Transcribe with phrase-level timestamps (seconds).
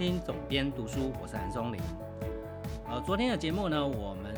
[0.00, 1.78] 听总编读书，我是韩松林。
[2.88, 4.34] 呃，昨天的节目呢，我们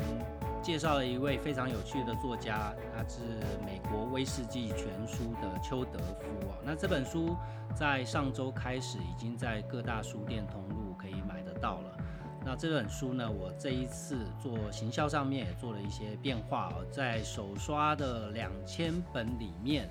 [0.61, 3.21] 介绍了一位非常有趣的作家，他是
[3.65, 6.59] 美国威士忌全书的邱德夫啊。
[6.65, 7.37] 那这本书
[7.73, 11.97] 在上周开始已经在各大书店通路可以买得到了。
[12.45, 19.89] 那这本书呢，我这一次做行销上面也做了一些变化哦，在首刷的两千本里面，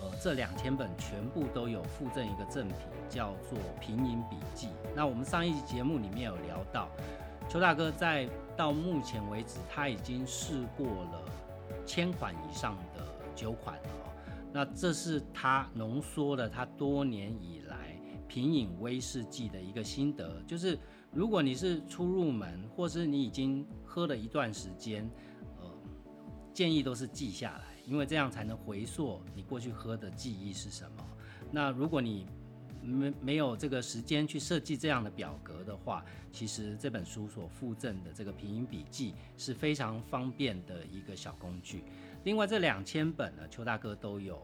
[0.00, 2.76] 呃，这两千本全部都有附赠一个赠品，
[3.08, 4.66] 叫做《品饮笔记》。
[4.94, 6.88] 那我们上一集节目里面有聊到，
[7.48, 11.24] 邱大哥在到目前为止，他已经试过了
[11.84, 14.10] 千款以上的酒款哦。
[14.52, 17.96] 那这是他浓缩了他多年以来
[18.26, 20.78] 品饮威士忌的一个心得，就是
[21.12, 25.08] 如果你是初入门，或是你已经喝了一段时间，
[25.60, 25.70] 呃，
[26.52, 31.04] 建议都是记下来，因为这样才能回溯你过去喝的记忆是什么。
[31.50, 32.24] 那如果你
[32.80, 41.82] 没没有这个时间去设计这样的表格的话，其实这本书所附赠的这个品饮笔记是非常方便的一个小工具。
[42.22, 44.36] 另外这两千本呢，邱大哥都有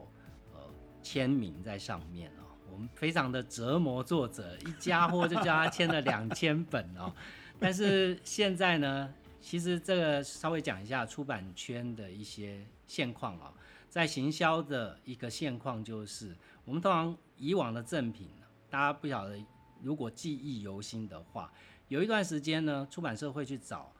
[0.52, 0.60] 呃
[1.00, 2.42] 签名在上面哦。
[2.70, 7.12] 我们非常的折磨作者，一家伙就叫他签了两千本哦。
[7.58, 13.52] 但是现在呢，其实这个稍微讲一下出版圈的一些现况啊，
[13.88, 18.28] 在行销的一个现况就是，我们通常以往的赠品，
[18.68, 19.38] 大家不晓得，
[19.82, 21.52] 如果记忆犹新的话，
[21.88, 23.92] 有一段时间呢，出版社会去找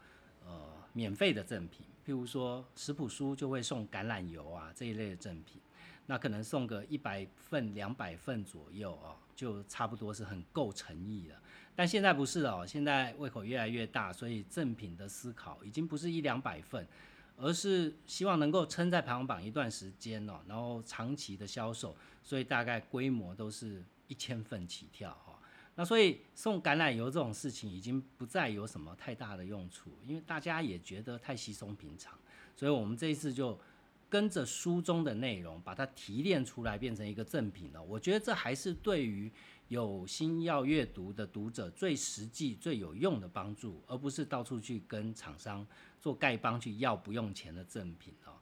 [0.44, 5.60] 呃免费的赠品，譬如说食谱书就会送橄榄油啊这一类的赠品。
[6.08, 11.36] 那可能送个一百份、两百份左右哦，就差不多是很够诚意了。
[11.74, 16.86] 但现在不是哦，现在胃口越来越大，所以赠品的思考已经不是一两百份，
[17.36, 25.38] 而是希望能够撑在排行榜一段时间哦，然后长期的销售，所以大概规模都是一千份起跳哈。
[25.74, 32.18] 那所以送橄榄油这种事情已经不再有什么太大的用处，因为大家也觉得太稀松平常，
[32.56, 33.58] 所以我们这一次就。
[34.08, 37.82] 跟着书中的内容，把它提炼出来，变成一个赠品了。
[37.82, 39.28] 我觉得这还是对于
[39.68, 45.66] 有心要阅读的读者最实际、最有用的帮助，而不是到处去跟厂商
[46.00, 48.32] 做丐帮去要不用钱的赠品哦。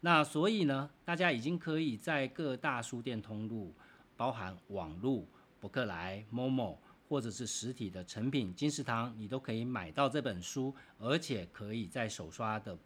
[0.00, 3.74] 那所以呢，大家已经可以在各大书店通路，
[4.16, 5.26] 包含网路、
[5.58, 6.76] 博客来、Momo，
[7.08, 12.76] 或者是实体的成品金石堂，你都可以买到这本书，而且可以在手刷的。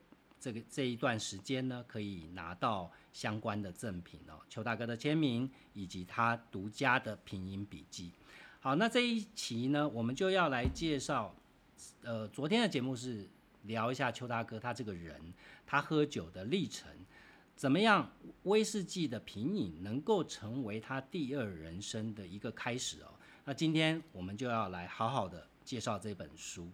[0.41, 8.11] 这个这一段时间呢，可以拿到相关的赠品哦，邱大哥的签名以及他独家的拼音笔记。
[8.59, 11.35] 好，那这一期呢，我们就要来介绍，
[12.03, 13.29] 呃，昨天的节目是
[13.65, 15.21] 聊一下邱大哥他这个人，
[15.67, 16.91] 他喝酒的历程，
[17.55, 18.11] 怎么样
[18.45, 23.13] 威士忌的品饮能够成为他第二人生的一个开始哦。
[23.45, 26.67] 那今天我们就要来好好的介绍这本书。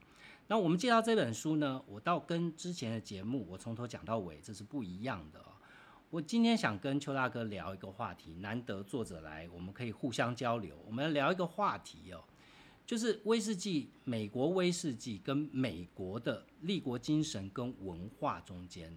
[0.49, 5.53] 那我们介绍这本书呢，我倒跟之前的节目，我从头讲到尾，这是不一样的哦。
[6.09, 10.79] 我今天想跟邱大哥聊一个话题，难得作者来，我们可以互相交流。
[10.87, 12.23] 我们聊一个话题哦，
[12.87, 18.97] 就是威士忌，美国威士忌跟美国的立国精神跟文化中间，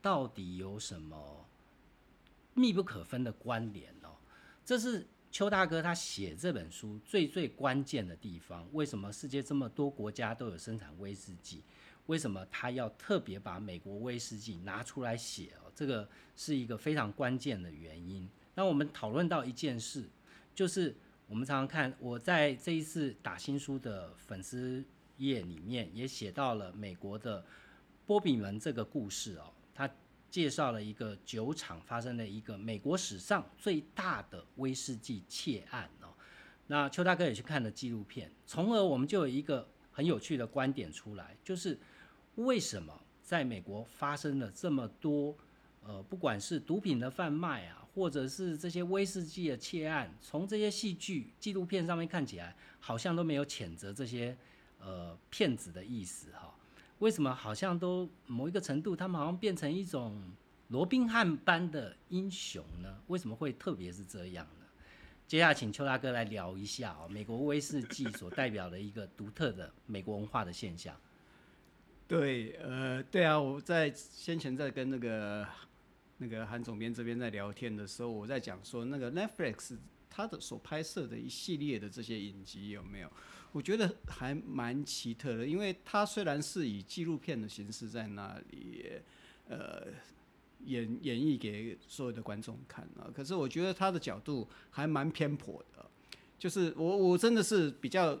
[0.00, 1.46] 到底有什么
[2.54, 4.16] 密不可分的关联哦？
[4.64, 5.06] 这是。
[5.36, 11.62] 邱大哥他写这本书最最关键的地方，为什么世界这么多国家都有生产威士忌？
[12.06, 15.70] 为什么他要特别把美国威士忌拿出来写哦？
[15.74, 18.26] 这个是一个非常关键的原因。
[18.54, 20.08] 那我们讨论到一件事，
[20.54, 20.96] 就是
[21.28, 24.82] 我们常常看我在这一次打新书的粉丝
[25.18, 27.44] 页里面也写到了美国的
[28.06, 29.86] 波比门这个故事哦，他。
[30.36, 36.12] 介绍了一个酒厂发生的一个美国史上最大的威士忌窃案哦。
[36.66, 41.78] 那邱大哥也去看了纪录片，从而我们就有一个很有趣的观点出来，就是
[42.34, 45.34] 为什么在美国发生了这么多
[45.82, 54.36] 呃，不管是毒品的贩卖啊，或者是这些威士忌的窃案，从这些戏剧纪录片上面看起来，好像都没有谴责这些
[54.80, 56.54] 呃骗子的意思哈。
[56.98, 60.20] 为什么好像都某一个程度，他们好像变成一种
[60.68, 62.98] 罗宾汉般的英雄呢？
[63.08, 64.66] 为什么会特别是这样呢？
[65.26, 70.96] 接下来请邱大哥来聊一下哦，美国威士忌所代表的一个独特的美国文化的现象。
[72.08, 75.46] 对，呃，对啊，我在先前在跟那个
[76.18, 79.76] 那个韩总编这边在聊天的时候，我在讲说那个 Netflix。
[80.08, 83.12] 他的所拍摄的一系列的这些影集有没有？
[83.52, 88.84] 我觉得还蛮奇特的，因为他虽然是以纪录片的形式在那里，
[89.48, 89.86] 呃，
[90.64, 95.86] 演演绎给所有的观众看啊，可是我觉得他的角度还蛮偏颇的。
[96.38, 98.20] 就是我我真的是比较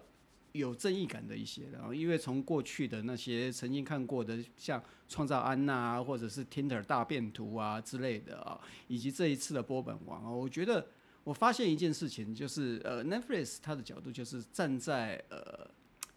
[0.52, 8.58] 有正义感的一些的，因为从过去的那些曾经看过的，像创造安娜啊，或者是 Tinder 大变图啊之类的啊，
[8.88, 10.88] 以及这一次的波本王啊，我觉得
[11.26, 15.68] 我发现一件事情，就是呃，Netflix 它的角度就是站在呃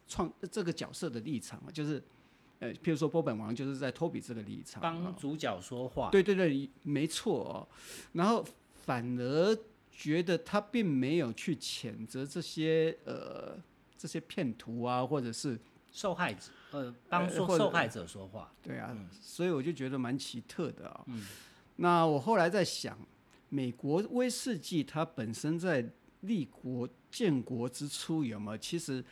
[0.08, 2.00] 创这个角色的立场啊，就是
[2.60, 6.12] 呃，譬如说波本王就是在托比这个立场，帮主角说话。
[6.12, 7.68] 对对对，没错哦。
[8.14, 8.46] 然后
[8.86, 9.58] 反而
[9.92, 13.58] 觉得他并没有去谴责这些呃
[13.98, 15.60] 这些骗徒啊，或者是
[15.92, 18.54] 受害者，呃，帮呃或者说受害者说话。
[18.62, 21.26] 对啊，所以我就觉得蛮奇特的啊、嗯
[21.78, 23.00] 那我后来在想，
[23.50, 25.88] 美国威士忌它本身在
[26.22, 28.58] 立国建国之初有没有？
[28.58, 29.04] 其实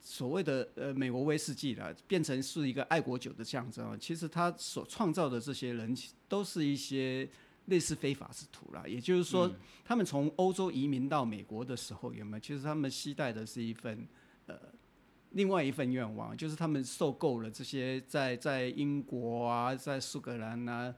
[0.00, 3.96] 所谓的呃美国威士忌啦，变成是一个爱国酒的象征啊。
[4.00, 5.96] 其实它所创造的这些人，
[6.28, 7.28] 都是一些
[7.66, 8.84] 类似非法之徒啦。
[8.86, 9.50] 也就是说，
[9.84, 12.40] 他们从欧洲移民到美国的时候，有没有？
[12.40, 14.06] 其实他们期待的是一份
[14.46, 14.56] 呃
[15.36, 20.92] 另外一份愿望，就是他们受够了这些在在英国啊，在苏格兰啊，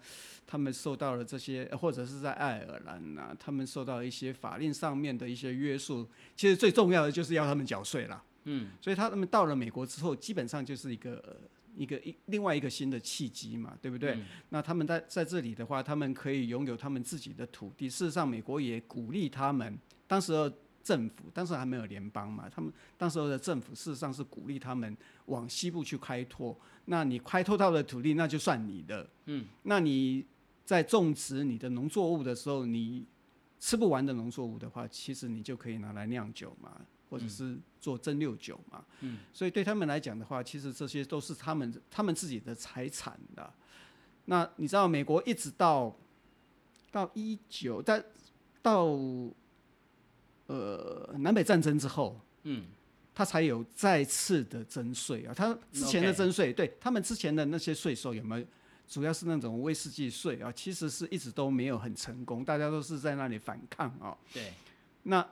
[0.47, 6.09] 他们受到了这些，呃或者是在爱尔兰啊，他们受到一些法令上面的一些约束。
[6.37, 8.23] 其实最重要的就是要他们缴税啦。
[8.45, 11.17] 嗯，所以他们到了美国之后，基本上就是一个。
[11.27, 11.37] 呃
[11.77, 14.19] 一个一另外一个新的契机嘛，对不对？
[14.49, 17.89] 那他们在在这里的话，他们可以拥有他们自己的土地。
[17.89, 20.53] 事实上，美国也鼓励他们，当时的
[20.89, 24.97] 政府当时还没有联邦嘛，他们当时候的政府事实上是鼓励他们
[25.27, 26.59] 往西部去开拓。
[26.87, 29.07] 那你开拓到的土地，那就算你的。
[29.27, 30.25] 嗯，那你
[30.65, 33.05] 在种植你的农作物的时候，你
[33.61, 36.81] 吃不完的农作物的话，其实你就可以拿来酿酒嘛，
[37.11, 38.83] 或者是做蒸馏酒嘛。
[39.01, 43.53] 嗯，所以对他们来讲的话，其实这些都是他们他们自己的财产的。
[44.25, 45.95] 那你知道，美国一直到
[46.91, 48.03] 到一九，在
[48.63, 48.87] 到
[50.49, 52.67] 呃南北战争之后，嗯，
[53.15, 55.33] 他才有再次的征税啊。
[55.33, 58.47] 他之前的征税对他们之前的那些税收有没有？
[58.89, 64.17] 主要是那种威士忌税啊，其实是一直都没有很成功，大家都是在那里反抗啊。
[64.33, 64.55] 对，
[65.03, 65.29] 那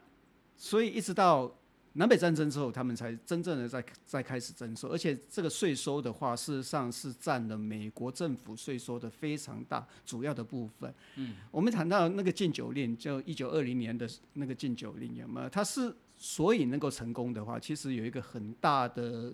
[0.58, 1.50] 所以一直到
[1.96, 10.94] 南北战争之后，他们才真正的在在开始征收，而且这个税收的话，事实上是占了美国政府税收的非常大主要的部分。
[11.16, 15.48] 嗯，我们谈到那个禁酒令，就一九二零年的那个禁酒令，有没有？
[15.48, 19.32] 它是所以能够成功的话，其实有一个很大的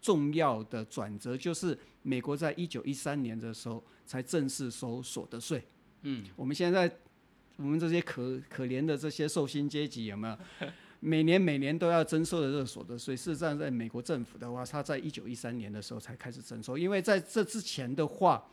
[0.00, 5.64] 重要的转折，就是美国在一九一三年的时候才正式收所得税。
[6.02, 6.90] 嗯，我们现在
[7.56, 10.36] 我们这些可可怜的这些受薪阶级有没有？
[11.00, 18.44] 每年每年都要征收的这个所得税，事实上在美国政府的话，它在一九一三年的时候才开始征收，因为在这之前的话，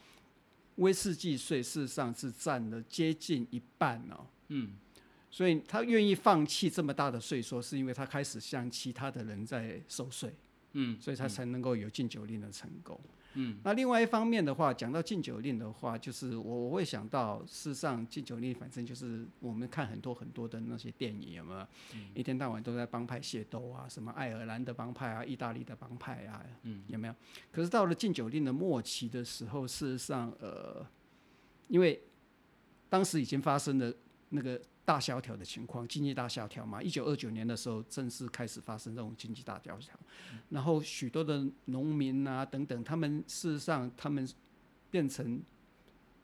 [0.75, 4.25] 威士忌税事实上是占了接近一半哦。
[4.47, 4.71] 嗯，
[5.29, 10.33] 所以他愿意放弃这么大的税收，是因为他开始向其他的人在收税。
[10.73, 13.00] 嗯，所以他才能够有禁酒令的成功。
[13.03, 13.09] 嗯，
[13.63, 21.60] 那另外一方面的话，讲到禁酒令的话，就是我我会想到，事实上禁酒令反正就是我们看很多很多的那些电影，有没有？
[21.94, 27.15] 嗯一天到晚都在帮派械斗啊，什么爱尔兰的帮派啊，意大利的帮派啊，嗯，有没有？
[27.51, 30.86] 可是到了禁酒令的末期的时候，事实上，呃，
[31.67, 32.01] 因为
[32.89, 33.94] 当时已经发生了
[34.29, 36.82] 那个大萧条的情况，经济大萧条嘛。
[36.82, 39.94] 一九二九年的时候，正式开始发生这种经济大萧条，
[40.48, 44.25] 然后许多的农民啊等等，他们事实上他们
[44.89, 45.41] 变成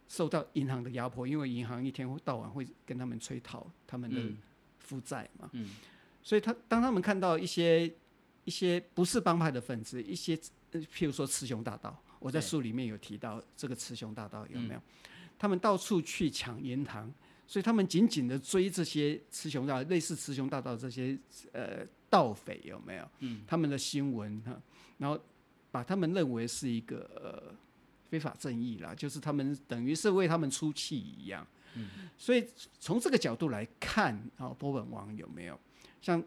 [0.07, 4.31] 受到银行的压迫，因为银行一天到晚会跟他们催讨他们的
[4.79, 5.51] 负债嘛。
[6.23, 7.93] 所以他当他们看到一些
[8.45, 10.39] 一些不是帮派的分子，一些
[10.71, 14.81] 呃譬如说雌雄大盗，我在书里面有提到这个雌雄大盗有没有？
[15.37, 17.13] 他们到处去抢银行，
[17.53, 21.15] 所以他们紧紧的追这些雌雄大类似雌雄大盗这些
[21.51, 23.07] 呃盗匪有没有？
[23.19, 24.59] 嗯，他们的新闻哈，
[24.97, 25.19] 然后
[25.69, 27.55] 把他们认为是一个呃
[28.09, 31.45] 非法正义啦，就是他们等于是为他们出气一样。
[31.75, 32.43] 嗯，所以
[32.79, 35.59] 从这个角度来看啊，波本王有没有
[36.01, 36.23] 像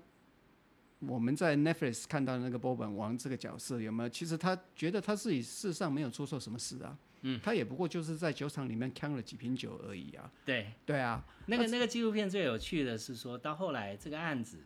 [1.01, 4.09] 我们在 Netflix 看到那个波本王这个角色有没有？
[4.09, 6.97] 其实他觉得他自己事实上没有做错什么事啊。
[7.23, 10.31] 嗯，他也不过就是在酒厂里面扛了几瓶酒而已啊。
[10.45, 14.59] 对，对啊，那个那个纪录片最有趣的是说，到后来这个案子，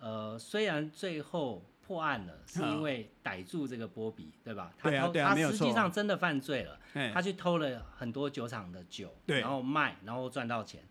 [0.00, 4.72] 呃，虽然最后破案了，是因为逮住这个波比，对吧？
[4.78, 5.72] 他对啊偷他实际对啊没有错。
[5.72, 10.82] 上真的犯罪了，哎，他去偷了很多酒厂的酒，然后卖，然后赚到钱。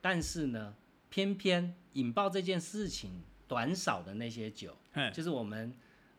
[0.00, 0.74] 但是呢，
[1.08, 5.72] 偏偏引爆这件事情短少的那些酒，哎就是我们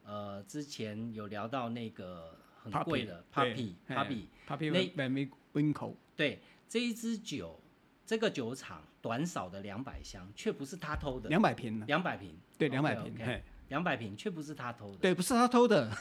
[0.05, 6.39] 呃之前有聊到那个很 Puppy，贵的 Puppy 哎 Puppy，Papi 那 Van Winkle，对
[6.69, 7.59] 这一支酒，
[8.05, 11.85] 这个酒厂短少的两百箱，却不是他偷的，两百瓶呢？
[11.87, 14.97] 两百瓶，对，两百瓶，嘿，两百瓶却不是他偷的。
[14.99, 15.91] 对，不是他偷的，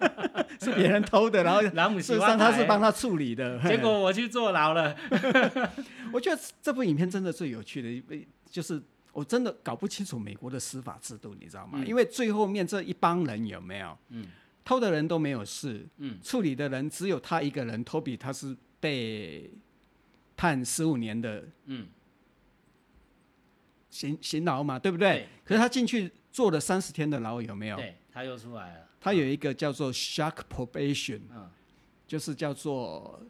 [0.60, 3.58] 是别人偷的，然后朗姆西事实上他是帮他，他处理的。
[3.66, 4.94] 结果我去坐牢了。
[6.12, 8.80] 我觉得这部影片真的最有趣的，就是
[9.12, 11.78] 我真的搞不清楚美国的司法制度，你知道吗？
[11.80, 13.96] 嗯因为最后面这一帮人有没有？
[14.10, 14.26] 嗯
[14.64, 19.50] 偷的人都没有事，嗯，处理的人只有他一个人，托比他是被
[20.36, 21.88] 判十五年的嗯，
[23.90, 25.10] 刑刑牢嘛，对不对？
[25.12, 27.76] 对可是他进去坐了三十天的牢，有没有？
[27.76, 28.88] 对，他又出来了。
[29.00, 31.50] 他有一个叫做 shock probation，嗯，
[32.06, 33.20] 就是叫做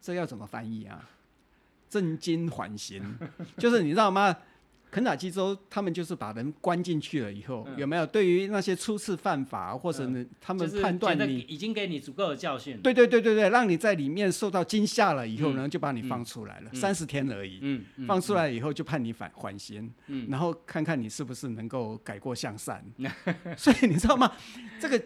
[0.00, 1.08] 这要怎么翻译啊？
[1.90, 3.18] 震惊缓刑，
[3.58, 4.36] 就是你知道吗？
[4.90, 12.80] 肯塔基州他们就是把人关进去了以后，嗯有没有对于那些初次犯法或者呢，他们判断你，已经给你足够的教训。
[12.82, 17.58] 对对对对对，让你在里面受到惊吓了以后呢，就把你嗯放出来了，嗯三十天而已。
[17.62, 22.84] 嗯，嗯放出，来以后就判你返缓刑，嗯然后看看你是不是能够改过向善。
[23.56, 24.32] 所以你知道吗？
[24.80, 25.00] 这个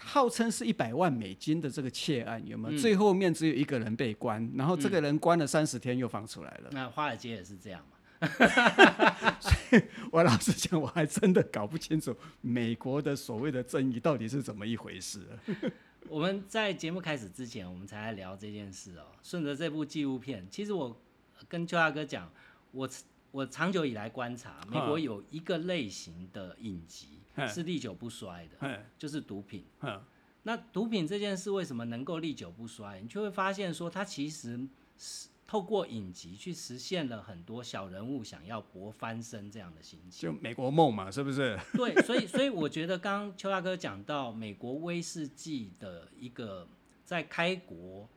[0.00, 2.76] 号称是一百万美金的这个窃案有没有？
[2.76, 6.70] 嗯最后面只有一个人被关，然后这个人关了三十天又放出来了。
[6.72, 7.96] 那华尔街也是这样嘛。
[10.12, 15.26] 我老实讲，我还真的搞不清楚美国的所谓的正义到底是怎么一回事。
[16.08, 19.06] 我们在节目开始之前，我们才来聊这件事哦。
[19.22, 21.00] 顺着这部纪录片，其实我
[21.48, 22.30] 跟邱大哥讲，
[22.72, 22.88] 我
[23.30, 29.64] 我长久以来观察，美国有一个类型的影集嗯是历久不衰的，嗯就是毒品。
[29.80, 30.02] 嗯
[30.44, 33.00] 那毒品这件事为什么能够历久不衰？
[33.00, 34.58] 你就会发现说，它其实
[34.98, 40.30] 是透过影集去实现了很多小人物想要搏翻身这样的心情。
[40.30, 41.58] 就美国梦嘛，是不是？
[41.76, 46.66] 对，所以所以我觉得刚刚邱大哥讲到美国威士忌的一个
[47.04, 48.08] 在开国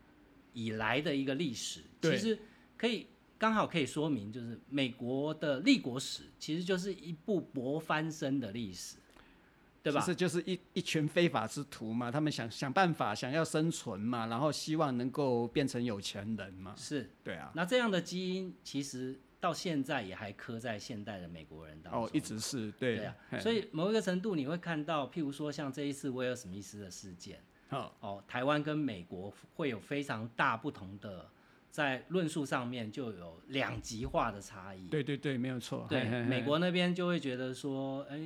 [0.54, 2.40] 以来的一个历史，其实
[2.78, 8.96] 可以刚好可以说明，就是美国的立国史其实就是一部搏翻身的历史，
[9.86, 10.08] 对吧其？
[10.08, 16.74] 实就是一一群非法之徒嘛，他们想想办法，想要生存嘛，然后希望能够变成有钱人嘛。
[16.76, 17.08] 是。
[17.24, 22.04] 对啊，那这样的基因其实到现在也还刻在现代的美国人当中。
[22.04, 27.40] 哦，一直是对对啊，所以某一个程度你会看到，譬如说像这一次威尔史密斯的事件。
[27.70, 31.30] 哦哦，台湾跟美国会有非常大不同的，
[31.70, 34.88] 在论述上面就有两极化的差异。
[34.88, 35.86] 对对对，没有错。
[35.90, 38.18] 对美国那边就会觉得说，哎，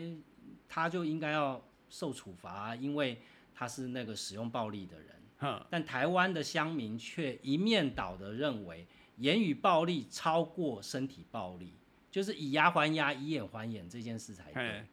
[0.70, 3.20] 他就应该要受处罚啊，因为
[3.54, 5.08] 他是那个使用暴力的人。
[5.40, 8.86] 哈但台湾的乡民却一面倒的认为，
[9.18, 11.74] 言语暴力超过身体暴力，
[12.12, 14.86] 就是以牙还牙、以眼还眼这件事才对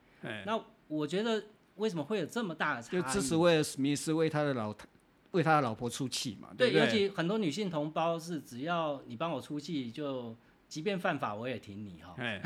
[0.47, 1.43] 那我觉得
[1.75, 3.03] 为什么会有这么大的差异？
[3.03, 4.73] 就支持威尔史密斯为他的老
[5.33, 6.73] 为他的老婆出气嘛，对？
[6.73, 10.35] 尤其很多女性同胞是，只要你帮我出气，就
[10.69, 12.15] 即便犯法我也挺你哈。
[12.19, 12.43] 哎，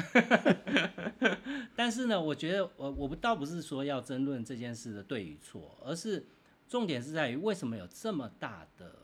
[1.74, 6.26] 但是呢，我觉得我我不倒不是说要争论这件事的对与错，而是
[6.68, 8.94] 重点是在于为什么有这么大的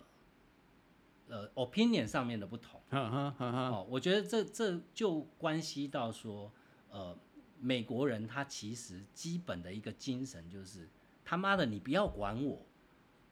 [1.29, 2.81] 呃 opinion 上面的不同。
[2.91, 6.53] 哦，我觉得这这就关系到说，
[6.91, 7.19] 呃，
[7.59, 10.89] 美国人他其实基本的一个精神就是
[11.25, 12.65] 他妈的你不要管我，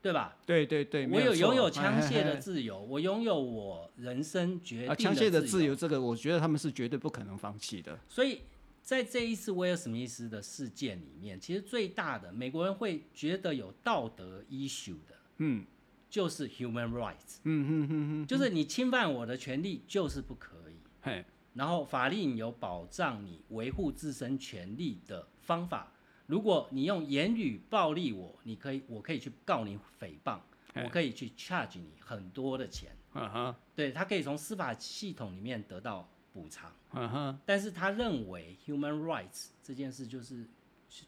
[0.04, 0.36] 对吧？
[0.44, 7.98] 对对对，我有拥有枪械的自由，我拥有我人生决啊，定枪械的自自由，这个我觉得他们是绝对不可能放弃的。
[8.06, 8.42] 所以
[8.82, 15.64] 在这一次威尔史密斯的事件里面，其实最大的美国人会觉得有道德 issue 的，嗯
[16.10, 20.74] 就是 human rights，嗯嗯嗯嗯，就是你侵犯我的权利就是不可以。
[21.00, 25.90] 嘿，然后法令有保障你维护自身权利的方法。
[26.26, 30.38] 如果你用言语暴力我，你可以，我可以去告你诽谤，
[30.82, 32.90] 我可以去 charge 你很多的钱。
[33.12, 33.56] 啊哈。
[33.74, 40.46] 对他可以从司法系统里面得到补偿，啊哈，但是他认为 human rights 这件事就是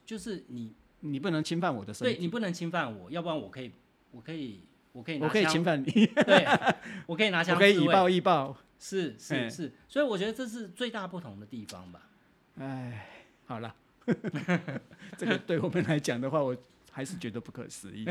[0.05, 3.71] 就是你你不能侵犯我的身体，对你不能侵犯我，要不然我可以
[4.11, 4.61] 我可以
[4.93, 6.47] 我可以拿我可以侵犯你，对，
[7.07, 8.57] 我可以拿枪我可以以暴易暴。
[8.79, 9.49] 是是嘿。
[9.49, 12.11] 是，所以我觉得这是最大不同的地方吧。
[12.59, 13.09] 哎，
[13.47, 13.75] 好了，
[15.19, 16.57] 这个对我们来讲的话，我
[16.91, 18.07] 还是觉得不可思议。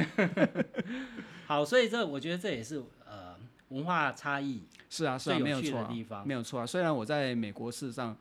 [1.46, 3.36] 好，所以这我觉得这也是呃
[3.70, 6.28] 文化差异是啊，是啊，没有错地方。
[6.28, 6.66] 没有错啊。
[6.66, 8.16] 虽然我在美国事实上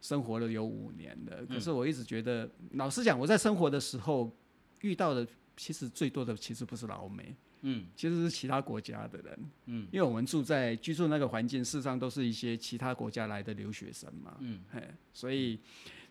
[0.00, 4.30] 生活了有五年了，可是嗯我一直觉得，老实讲，我在生活的时候
[4.82, 5.26] 遇到的
[5.56, 9.38] 其实最多的其实不是老美，嗯其实是其他国家的人。
[9.66, 14.36] 嗯因为我们住在居住那个环境，事实上都是一些其他国家来的留学生嘛。
[14.40, 15.58] 嗯，嘿，所以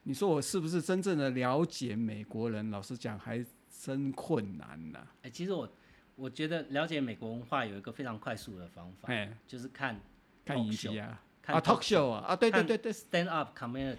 [0.03, 2.69] 你说我是不是真正的了解美国人？
[2.69, 3.43] 老实讲，还
[3.81, 5.69] 真困难呐、哎、其实我
[6.15, 9.99] 我觉得了解美国文化有一个非常快速的方法，哎，就是看
[10.45, 13.95] 看影集啊，看啊，talk show 啊，啊，对对对对，stand up comedy，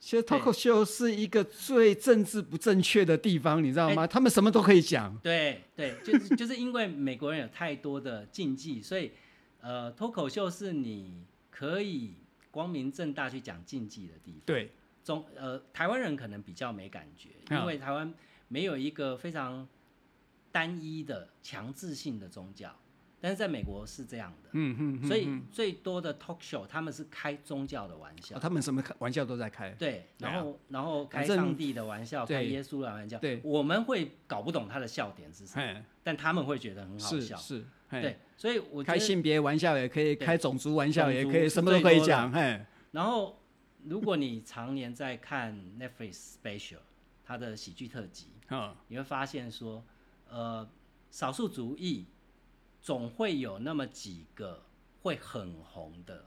[0.00, 4.06] 其实 talk show 是一个最政治不正确的地方，你知道哎吗？
[4.06, 5.16] 他们什么都可以讲。
[5.18, 9.12] 对对，就是 就是因为美国人有太多的禁忌，所以
[9.60, 12.14] 呃，脱口秀是你可以
[12.50, 14.40] 光明正大去讲禁忌的地方。
[14.46, 14.72] 对，
[15.04, 17.60] 中呃，台湾人可能比较没感觉，啊。
[17.60, 18.12] 因为台湾
[18.48, 19.66] 没有一个非常
[20.50, 22.74] 单一的强制性的宗教，
[23.20, 28.36] 但是在美国是这样的，嗯嗯嗯，所以最多的 talk show 他们是开宗教的玩笑。
[28.36, 29.70] 哦，他们什么开玩笑都在开。
[29.70, 32.36] 对，然后然后开上帝的玩笑，对。
[32.36, 33.40] 开耶稣的玩笑，对。
[33.42, 40.26] 我们会搞不懂他的笑点是什么，但他们会觉得很好笑，是是，对，所以我开性别玩笑也可以，对。
[40.26, 42.30] 开种族玩笑也可以，什么都可以讲。
[42.30, 43.38] 嘿，然后
[43.84, 46.78] 如果你常年在看 Netflix special
[47.24, 49.84] 它的喜剧特辑，嗯，你会发现说，
[50.28, 50.68] 呃，
[51.10, 52.06] 少数族裔
[52.80, 54.62] 总会有那么几个
[55.02, 56.24] 会很红的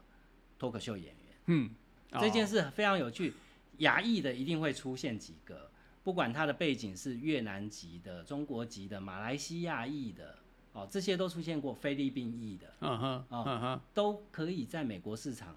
[0.58, 1.14] 脱口秀演员。
[1.46, 1.70] 嗯，
[2.12, 3.34] 这件哦事非常有趣，
[3.78, 5.70] 亚裔的一定会出现几个，
[6.02, 10.38] 不管他的背景是越南籍的、中国籍的、马来西亚裔的，
[10.72, 15.56] 哦，这些都出现过，菲律宾裔的，嗯哼，哦嗯哼，都可以在美国市场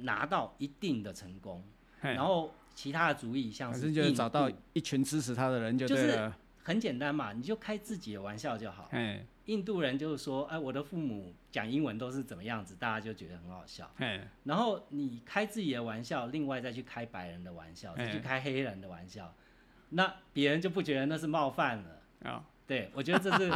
[0.00, 1.64] 拿到一定的成功。
[2.00, 6.32] 然后其他的主意像是找到一群支持他的人就就是。
[6.62, 8.88] 很简单嘛，你就开自己的玩笑就好。
[9.46, 13.90] 印度人就是说，哎，我的父母讲英文都是怎么样子，大家就觉得很好笑。
[14.44, 19.34] 然后你开自己的玩笑，另外再去开白人的玩笑，再去哎开黑人的玩笑，
[19.88, 22.30] 那别人就不觉得那是冒犯了。
[22.30, 23.50] 啊，对，我觉得这是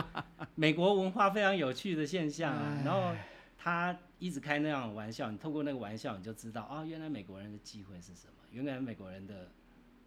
[0.55, 2.81] 美国文化非常有趣的现象啊。
[2.85, 3.13] 然后
[3.57, 9.49] 他一直开那样的玩笑，你透过那个玩笑，你就知道啊，原来美国人的忌讳是什么，原来美国人的，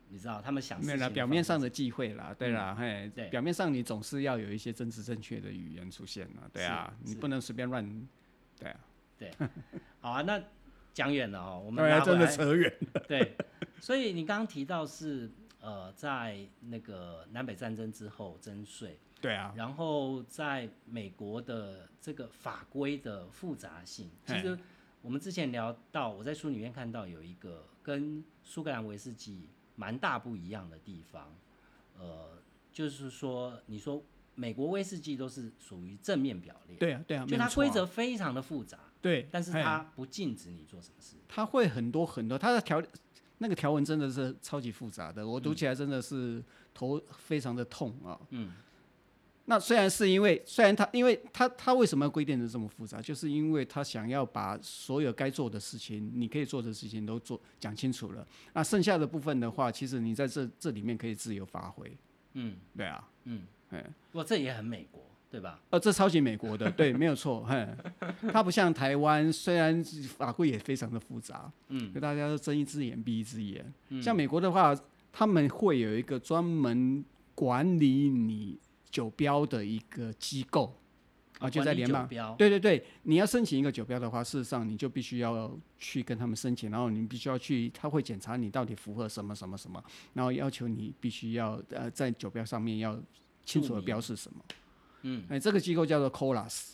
[0.09, 8.07] 你知道他们想没有啦，表面上的忌讳啦，对啦，嘿对，表面上你总是要有一些政治正确的语言出现啦，对啊，你不能随便乱，
[8.59, 8.79] 对啊，
[9.17, 9.31] 对。
[9.99, 10.41] 好啊，那
[10.93, 12.25] 讲远了哦，我们真的。
[12.27, 13.35] 扯远了， 对，
[13.79, 24.57] 所以你刚刚提到是呃，在那个南北战争之后征税，对啊，然后在美国的这个法规的复杂性，其实
[25.01, 31.33] 我们之前聊到，我在书里面看到有一个跟苏格兰威士忌蛮大不一样的地方，
[31.97, 34.03] 呃，就是说，你说
[34.35, 41.15] 美国威士忌都是属于正面表列，对啊，对啊，就它规则非常的复杂，对，但是它不禁止你做什么事。
[41.27, 42.81] 它会很多很多，它的条
[43.39, 48.19] 那个条文真的是超级复杂的，我读起来真的是头非常的痛啊。
[48.29, 48.51] 嗯，
[49.49, 58.27] 那虽然是因为，虽然他，因为他他为什么要规定的这么复杂，就是因为他想要把所有该做的事情，你可以做的事情都做讲清楚了。
[58.51, 61.89] 那剩下的部分的话，其实你在这这里面可以自由发挥。
[62.33, 63.81] 嗯对啊，嗯，哎，
[64.11, 65.59] 不过这也很美国，对吧？
[65.69, 67.65] 呃，这超级美国的， 对，没有错，嘿，
[68.33, 69.81] 它不像台湾，虽然
[70.17, 73.73] 法规也非常的复杂，嗯，就大家都睁一只眼闭一只眼。
[73.89, 74.77] 嗯像美国的话，
[75.13, 80.75] 他们会有一个专门管理你酒标的一个机构
[81.39, 82.07] 啊，就在联邦。
[82.37, 92.99] 对对对，你要申请一个酒标的话，事实上你就必须要去跟他们申请，然后你必须要去，他会检查你到底符合什么什么什么，然后要求你必须要呃在酒标上面要
[93.45, 94.43] 清楚的标示什么。
[95.03, 96.71] 嗯，哎，这个机构叫做 Colas，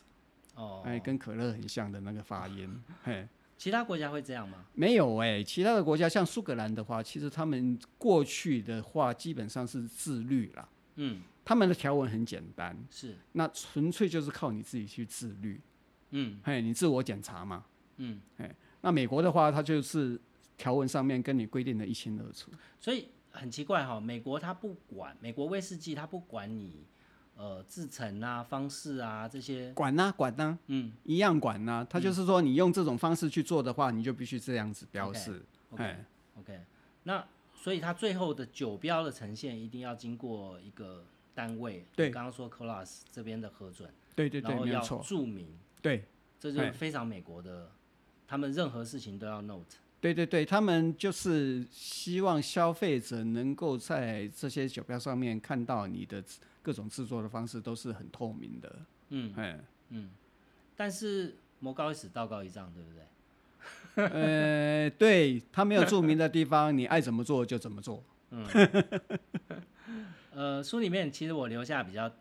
[0.56, 3.28] 哦，哎，跟可乐很像的那个发音， 嘿。
[3.56, 4.66] 其他国家会这样吗？
[4.74, 15.60] 没有哎、其他的国家像苏格兰的话，其实他们过去的话基本上是自律啦，嗯，他们的条文很简单，是，那纯粹就是靠你自己去自律，
[16.12, 16.40] 嗯。
[16.44, 17.66] 嘿，你自我检查嘛。
[17.98, 18.22] 嗯，
[18.82, 20.20] 那美国的话，它就是
[20.58, 22.52] 条文上面跟你规定的一清二楚。
[22.80, 26.86] 所以很奇怪哈、美国它不管，美国威士忌它不管你
[27.36, 30.92] 呃制成啊、方式啊这些，管呐、管呐、嗯。
[31.04, 35.46] 一样管呐、它就是说你用这种方式去做的话，你就必须这样子标示。
[35.72, 36.06] ，OK 哎
[36.40, 36.60] OK，
[37.04, 44.82] 那所以它最后的酒标的呈现一定要经过一个单位，对你刚刚说 Colas 这边的核准，对对对，然后要。
[45.04, 45.48] 注明，
[45.82, 46.06] 对
[46.40, 47.72] 这就是哎非常美国的，
[48.28, 49.78] 他们任何事情都要 note。
[50.00, 56.22] 对对对，他们就是希望消费者能够在这些酒标上面看到你的
[56.62, 58.80] 各种制作的方式都是很透明的。
[59.10, 60.10] 嗯哎，嗯，
[60.76, 63.04] 但是魔高一尺，道高一丈，对不对？
[64.12, 68.04] 呃，对他没有注明的地方，你爱怎么做就怎么做。
[70.34, 72.12] 呃，书里面其实我留下比较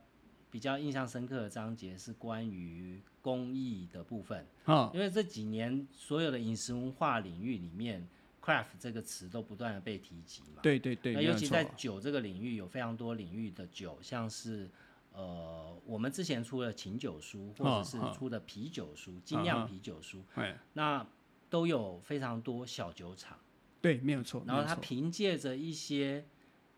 [0.50, 8.06] 比较印象深刻的章节是关于公益的部分，哈，因为这几年所有的饮食文化领域里面
[8.42, 10.60] ，craft 这个词都不断的被提及嘛。
[10.62, 14.68] 对对对，那尤其在酒这个领域，有非常多领域的酒，像是
[15.12, 20.22] 呃，我们之前出了琴酒书，或者是出的啤酒书，精酿啤酒书。
[20.34, 21.06] 哎，那
[21.48, 23.38] 都有非常多小酒厂，
[23.80, 24.42] 对，没有错。
[24.46, 26.24] 然后他凭借着一些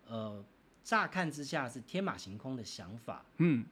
[0.07, 0.44] 呃
[0.85, 3.64] 乍看之下是天马行空的想法，嗯，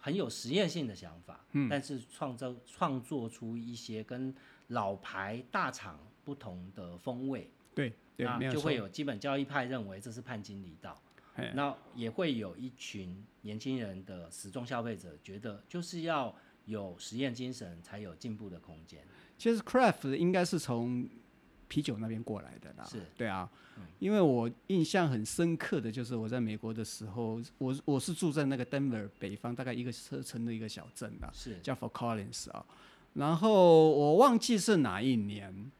[0.00, 1.68] 很有实验性的想法，嗯。
[1.70, 4.34] 但是创造创作出一些跟
[4.68, 8.74] 老牌大厂不同的风味，对那就会。
[8.74, 11.00] 有基本教义派认为这是叛经离道，
[11.54, 19.06] 那也会有一群年轻人的时装消费者觉得就是要有实验精神才有进步的空间，
[19.38, 21.08] 其实 craft 应该是从
[21.68, 22.84] 啤酒那边过来的啦。
[22.84, 23.48] 是，对啊，
[23.98, 32.64] 因为我印象很深刻的就是我在美国的时候，我我是住在那个 Denver 北方大概一个车程的一个小镇啦，是叫 Fort Collins 啊。
[33.14, 35.70] 然后我忘记是哪一年，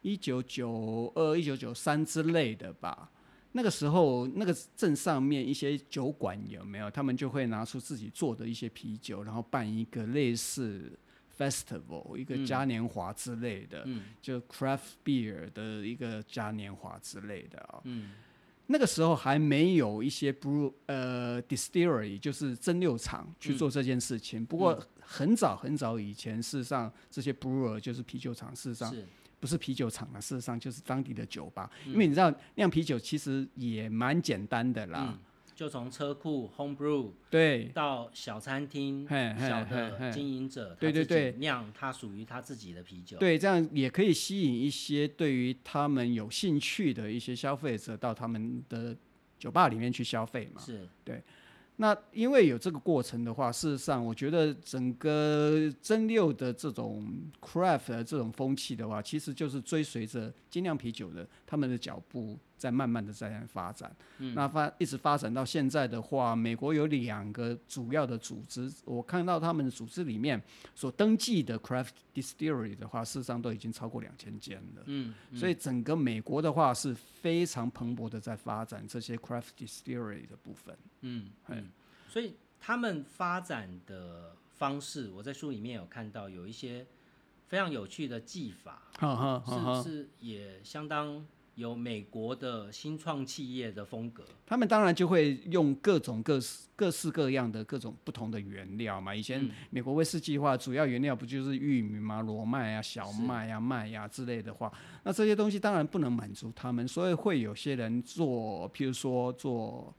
[0.00, 3.10] 一九九二、一九九三之类的吧。
[3.54, 6.90] 那个时候，那个镇上面一些酒馆有没有？
[6.90, 10.90] 他们就会拿出自己做的一些啤酒，然后办一个类似
[11.42, 12.46] festival，一个嗯。
[12.46, 14.04] 嘉年华之类的，嗯。
[14.20, 18.12] 就 craft beer 的一个嘉年华之类的啊、嗯。
[18.66, 24.44] 那个时候还没有一些 brew 呃 distillery，就是蒸馏厂去做这件事情。
[24.44, 29.04] 不过很早很早以前，事实上这些 brewer 就是啤酒厂，事实上是。
[29.40, 31.68] 不是啤酒厂了，事实上就是当地的酒吧。
[31.84, 35.18] 因为你知道酿啤酒其实也蛮简单的啦，嗯，
[35.54, 37.66] 就从车库 home brew 对。
[37.74, 41.32] 到小餐厅，小的经营者，对对对。
[41.38, 48.96] 酿他属于他自己的啤酒，对，这样也可以吸引一些对于他们有兴趣的一些消费者到他们的
[49.38, 50.60] 酒吧里面去消费嘛。
[50.60, 50.88] 是。
[51.04, 51.22] 对。
[51.76, 57.10] 那因为有这个过程的话，事实上，我觉得整个蒸馏的这种
[57.40, 63.92] craft 的这种风气的话，其实就是追随着精酿啤酒的他们的脚步，在慢慢的在发展。
[64.36, 70.40] 那发一直发展到现在的话，美国有两个主要的组织，我看到他们的组织里面
[70.72, 74.82] 所登记的 craft distillery 的话，事实上都已经超过两千间了。
[74.86, 80.78] 嗯，所以整个美国的话是非常蓬勃的在发展这些 craft distillery 的部分。
[81.00, 81.68] 嗯嗯，
[82.08, 86.86] 所以他们发展的方式，我在书里面有看到有一些
[87.48, 88.82] 非常有趣的技法，
[89.44, 99.14] 是是也相当有美国的新创企业的风格，他们当然就会用各种各式各式各样的各种不同的原料嘛。
[99.14, 104.72] 以前美国威士忌的话，主要原料不就是玉米嘛、裸麦啊、小麦啊、麦呀、之类的话，
[105.04, 109.94] 那这些东西当然不能满足他们，所以会有些人做，譬如说做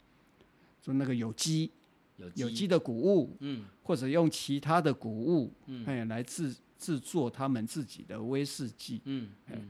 [0.82, 1.70] 做那个有机
[2.18, 9.02] 有有机的谷物，嗯或者用其他的谷物，嗯，哎，来制制作他们自己的威士忌。
[9.06, 9.70] 嗯嗯。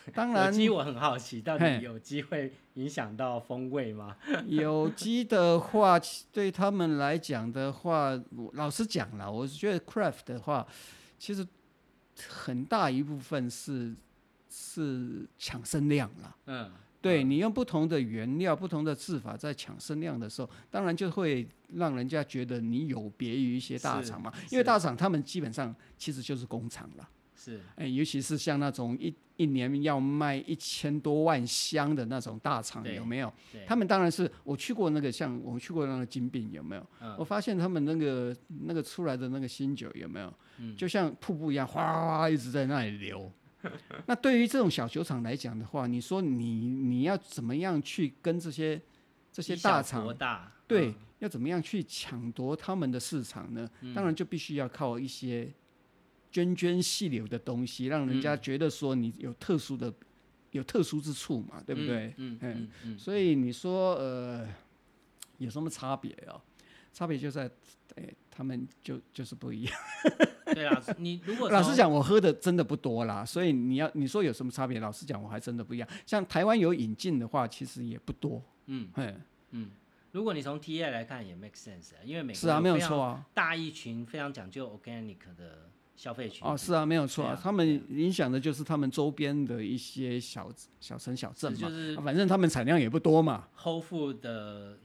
[0.14, 4.16] 当然有，机我很好奇，到底有机会影响到风味吗？
[4.46, 6.00] 有机的话，
[6.32, 10.66] 对他们来讲的话，我老实讲了，我觉得 craft 的话，
[11.18, 11.46] 其实
[12.28, 13.94] 很大一部分是
[14.50, 16.36] 是抢生量了。
[16.46, 27.08] 嗯，对你用不同的原料、不同的制法在抢生量的时候，当然就会让人家觉得你有别于一些大厂嘛，因为大厂他们基本上其实就是工厂了。
[27.38, 33.32] 是哎，尤其是像那种一一年要卖一千多万箱的那种大厂，有没有？
[33.64, 36.84] 他们当然是我去过那个，像我去过那个金饼，有没有？
[37.00, 40.34] 嗯我发现他们那个那个出来的那个新酒有没有？
[40.58, 43.32] 嗯就像瀑布一样，哗哗哗一直在那里流。
[44.06, 48.80] 那对于这种小酒厂来讲的话，你说你你要怎么样去跟这些
[49.32, 53.68] 这些大厂大，对，嗯要怎么样去抢夺他们的市场呢？
[53.94, 55.52] 当然就必须要靠一些
[56.32, 59.92] 涓涓细流的东西，让人家觉得说你有特殊的、
[60.52, 62.14] 有特殊之处嘛，对不对？
[62.16, 64.46] 嗯嗯嗯嗯所以你说呃，
[65.38, 66.40] 有什么差别啊？
[66.92, 67.48] 差别就在，
[67.94, 69.74] 哎，他们就就是不一样。
[70.46, 74.80] 嗯，对啊，你如果 老实讲，我喝的真的不多啦，所以你要你说有什么差别？
[74.80, 75.88] 老实讲，我还真的不一样。
[76.06, 78.42] 像台湾有引进的话，其实也不多。
[78.66, 79.20] 嗯嗯，
[79.52, 79.70] 嗯，
[80.10, 83.24] 如果你从 TA 来看也 make sense，啊因为美国是啊，没有错啊。
[83.32, 87.32] 大一群非常讲究 organic 的消费群哦，是啊，没有错啊。
[87.32, 90.48] 啊他们影响的就是他们周边的一些小
[90.80, 93.48] 小城小镇嘛，反正他们产量也不多嘛。
[93.58, 94.78] Whole Food 的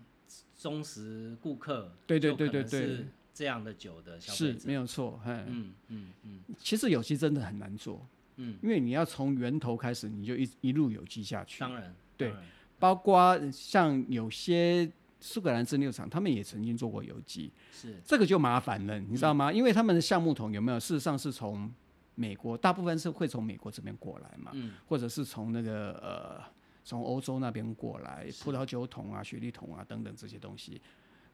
[0.57, 6.39] 忠实顾客，对对对对对是这样的酒的消费者，是没有错，嘿，嗯嗯嗯。
[6.57, 8.03] 其实有机真的很难做，
[8.37, 11.59] 嗯，因为你要从源头开始，你就一一路有机下去。
[11.59, 12.33] 当然，对
[12.79, 14.91] 包括像有些
[15.25, 19.49] 苏格兰蒸馏厂，他们也曾经做过有机，是这个就麻烦了，你知道吗？
[19.53, 21.71] 因为他们的橡木桶有没有，事实上是从
[22.15, 26.43] 美国，大部分是会从美国这边过来嘛，嗯或者是从那个呃
[26.83, 30.81] 从欧洲那边过来，葡萄酒桶啊、雪莉桶啊等等这些东西。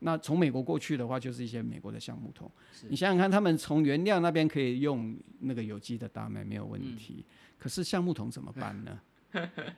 [0.01, 2.49] 那从美国过去的话，就是一些美国的橡木桶。
[2.89, 7.25] 你想想看，他们从原料那边可以用那个有机的大麦没有问题，
[7.57, 8.97] 可是橡木桶怎么办呢？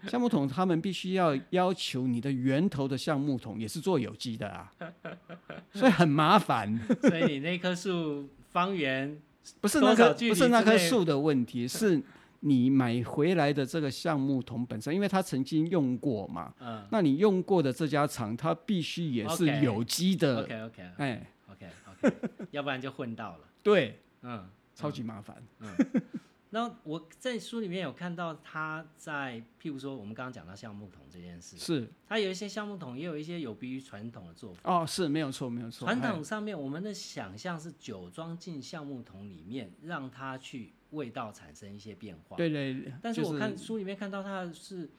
[0.08, 4.72] 橡木桶他们必须要要求你的源头的橡木桶也是做有机的啊，
[5.74, 6.80] 所以很麻烦。
[7.02, 9.20] 所以你那棵树方圆
[9.60, 12.02] 不是那多少距离棵不是那棵树的问题，是
[12.42, 16.84] 你买回来的这个橡木桶本身，因为它曾经用过嘛，嗯。
[16.90, 21.68] 那你用过的这家厂，它必须也是有机的，，OK OK 哎，OK
[22.04, 22.16] OK，
[22.52, 25.36] 要不然就混到了，对，嗯，超级麻烦。
[26.54, 34.60] 那我在书里面有看到他在，譬如说我们刚刚讲到橡木桶这件事，是它有一些橡木桶，也有一些有别于传统的做法。
[34.64, 35.86] 哦，是没有错，没有错。
[35.88, 42.36] 传哎统上面，我们的想象是酒装进橡木桶里面，让它去味道产生一些变化。
[42.36, 44.90] 对对，但是我看书里面看到它是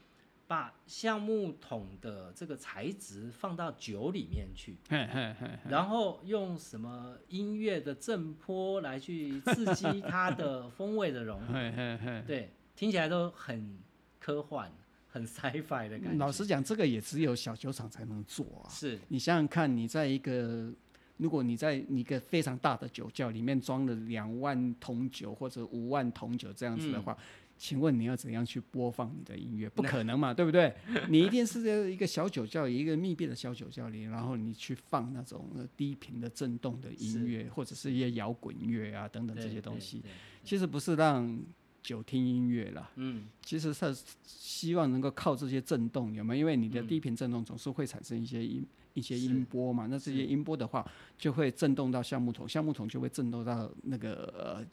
[0.52, 11.54] 把橡木桶的这个材质放到酒里面去，嘿嘿嘿，然后用什么音乐的震波来去刺激它的风味的融合。
[11.54, 12.22] 嘿嘿嘿。
[12.26, 13.78] 对，听起来都很
[14.20, 14.70] 科幻、
[15.08, 16.18] 很 sci-fi 的感觉。
[16.18, 18.68] 老实讲，这个也只有小酒厂才能做啊。
[18.68, 20.70] 是你想想看，你在一个，
[21.16, 27.16] 如果你在一个非常大的酒窖里面装了两万桶酒或者五万桶酒这样子的话，
[27.62, 29.68] 请问你要怎样去播放你的音乐？
[29.68, 30.74] 不可能嘛， 对不对？
[31.08, 40.02] 你一定是在一个小酒窖，一个密闭的小酒窖里，然后你去放那种呃低频的震动的音乐，或者是一些摇滚乐啊等等这些东西。，
[40.42, 41.40] 其实不是让
[41.84, 46.40] 酒听音乐啦，嗯，其实是希望能够靠这些震动，有没有？
[46.40, 50.84] 因为你的嗯低频震动总是会产生一些音、一些音波嘛，那这些音波的话，
[51.16, 54.66] 就会震动到橡木桶，橡木桶就会震动到那个呃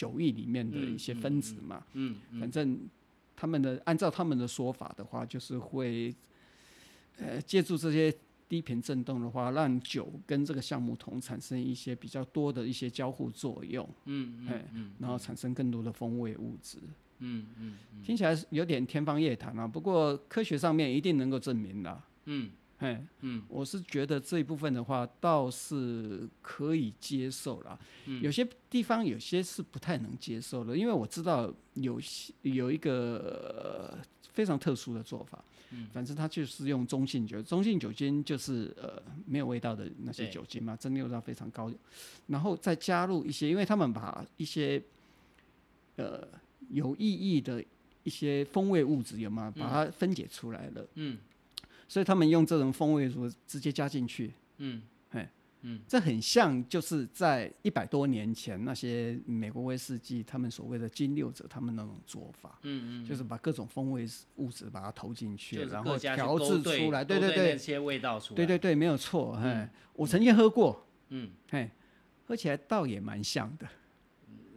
[0.00, 1.84] 酒液里面的一些分子嘛。
[1.94, 2.78] 嗯嗯反正
[3.36, 6.14] 他们的按照他们的说法的话，就是会
[7.18, 8.14] 呃借助这些
[8.48, 16.78] 低频振动的话，让酒跟这个橡木桶产生一些比较多的一些交互作用，嗯嗯嗯然后产生更多的风味物质。
[17.22, 22.02] 嗯嗯听起来有点天方夜谭啊，不过科学上面一定能够证明的。
[22.24, 27.78] 嗯嘿，嗯，我是觉得这一部分的话倒是可以接受啦。
[28.06, 28.22] 嗯。
[28.22, 33.98] 有些地方有些是不太能接受的，因为我知道有些有一个、呃
[34.32, 35.44] 非常特殊的做法。
[35.72, 35.88] 嗯。
[35.92, 41.70] 反正它就是用中性酒，中性酒精就是呃没有味道的那些酒精嘛，蒸馏到非常高，
[42.28, 44.82] 然后再加入一些，因为他们把一些
[45.96, 46.26] 呃
[46.70, 47.62] 有意义的
[48.04, 49.52] 一些风味物质有吗？
[49.54, 51.18] 把它分解出来了，嗯
[51.90, 54.80] 所以他们用这种风味乳直接加进去，嗯。
[55.62, 55.80] 嗯。
[55.88, 68.36] 这很像就是在一百多年前那些美国威士忌他们所谓的金六者他们那种做法，嗯嗯，就是把各种风味物质把它投进去，然后调制出来，对对对，些味道出来。
[68.36, 71.68] 对对对，没有错，哎，我曾经喝过，嗯，嘿，
[72.24, 73.68] 喝起来倒也蛮像的，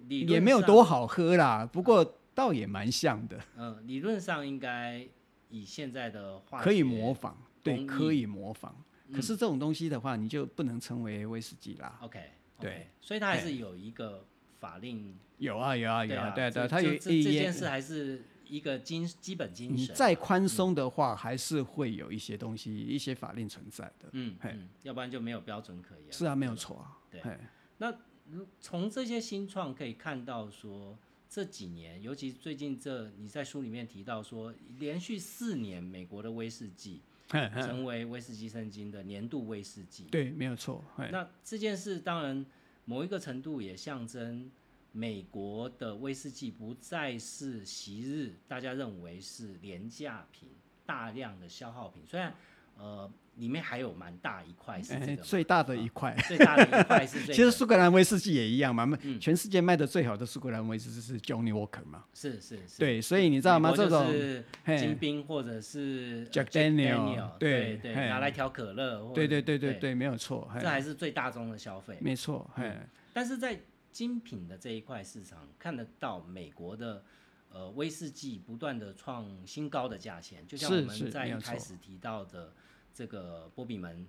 [0.07, 5.05] 也没有多好喝啦，不过倒也蛮像的，嗯，理论上应该
[5.53, 8.75] 以现在的化可以模仿，对，可以模仿。
[9.07, 11.99] 嗯可是这种东西的话，你就不能称为威士忌啦。
[12.01, 12.19] OK，
[12.59, 14.25] 对，所以它还是有一个
[14.59, 15.15] 法令。
[15.37, 19.77] 有啊有啊有啊，对这对，它有这件事还是一个精基本精神。
[19.77, 24.09] 你再宽松的话，还是会有一些东西、一些法令存在的。
[24.13, 26.11] 嗯嗯，要不然就没有标准可言。
[26.11, 26.97] 是啊，没有错啊。
[27.11, 27.37] 对嘿
[28.31, 30.97] 如从这些新创可以看到说，
[31.33, 40.03] 这几年，尤其最近这你在书里面提到说，连续四年美国的威士忌成为威士忌圣经的年度威士忌。
[40.11, 40.85] 对，没有错。
[41.11, 42.45] 那这件事当然
[42.85, 44.51] 某一个程度也象征
[44.91, 50.47] 美国的威士忌不再是昔日大家认为是廉价品、
[50.85, 52.31] 大量的消耗品，虽然
[52.77, 56.15] 呃里面还有蛮大一块是这个嘛、哎最大的一块。
[56.27, 62.03] 最大的一块是 这个，其实苏格兰威士忌也一样嘛，嗯全世界卖的最好的苏格兰威士忌是 Johnny Walker 嘛。
[62.13, 63.73] 是是是，对，所以你知道吗？
[63.75, 64.43] 这种是
[64.77, 70.47] 金冰或者是 Jack 呃 Daniel，对对拿来调可乐，对对对对，对，没有错。
[70.61, 71.97] 这还是最大宗的消费。
[71.99, 72.47] 没错。
[72.55, 72.71] 嘿，
[73.13, 73.59] 但是在
[73.91, 77.03] 精品的这一块市场，看得到美国的
[77.49, 82.53] 呃威士忌不断的创新高的价钱，就像我们在一开始提到的
[82.93, 84.05] 这个波比门，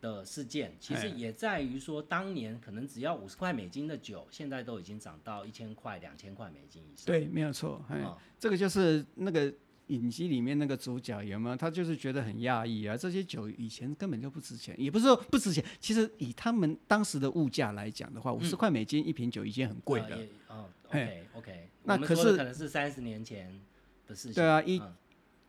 [0.00, 7.04] 的事件，其实哎也在于说，当年可能只要五十块美金的酒，现在都已经涨到一千块、两千块美金以上。
[7.04, 7.84] 对，没有错。
[7.90, 9.52] 哎，哦这个就是那个
[9.88, 11.56] 影集里面那个主角有没有？
[11.56, 20.16] 他就是觉得很讶异啊，这些酒以前根本就不值钱，也不是说不值钱，其实以他们当时的物价来讲的话，五十块美金一瓶酒已经很贵了。
[20.48, 23.60] 呃哦，OK OK，那可是可能是三十年前
[24.06, 24.34] 的事情。
[24.34, 24.96] 对啊一嗯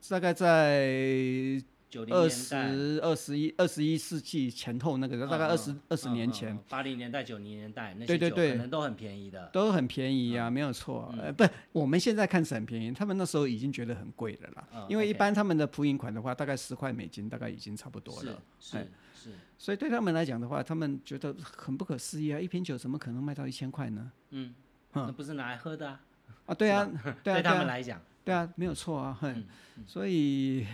[0.10, 2.56] 大概在九零二十
[3.04, 9.50] 二十一二十一世纪前后那个，大概二十二十年前，八零年代、九零年代那些酒对对对可能都很便宜的。
[9.52, 11.14] 都很便宜啊，没有错。
[11.20, 14.68] 呃，不，我们现在看是很便宜，他们那时候已经觉得很贵了啦。
[14.74, 18.42] 嗯因为一般他们的普饮款的话，大概十块美金，大概已经差不多了。
[18.58, 22.40] 是哎是，所以对他们来讲的话，他们觉得很不可思议啊！
[22.40, 24.12] 一瓶酒怎么可能卖到一千块呢？
[24.30, 24.56] 嗯，
[24.94, 26.00] 那不是拿来喝的啊，
[26.46, 26.90] 啊，对啊，
[27.22, 29.34] 对啊，对他们来讲，对啊，没有错啊，哼。
[29.34, 29.46] 嗯
[29.88, 30.66] 所以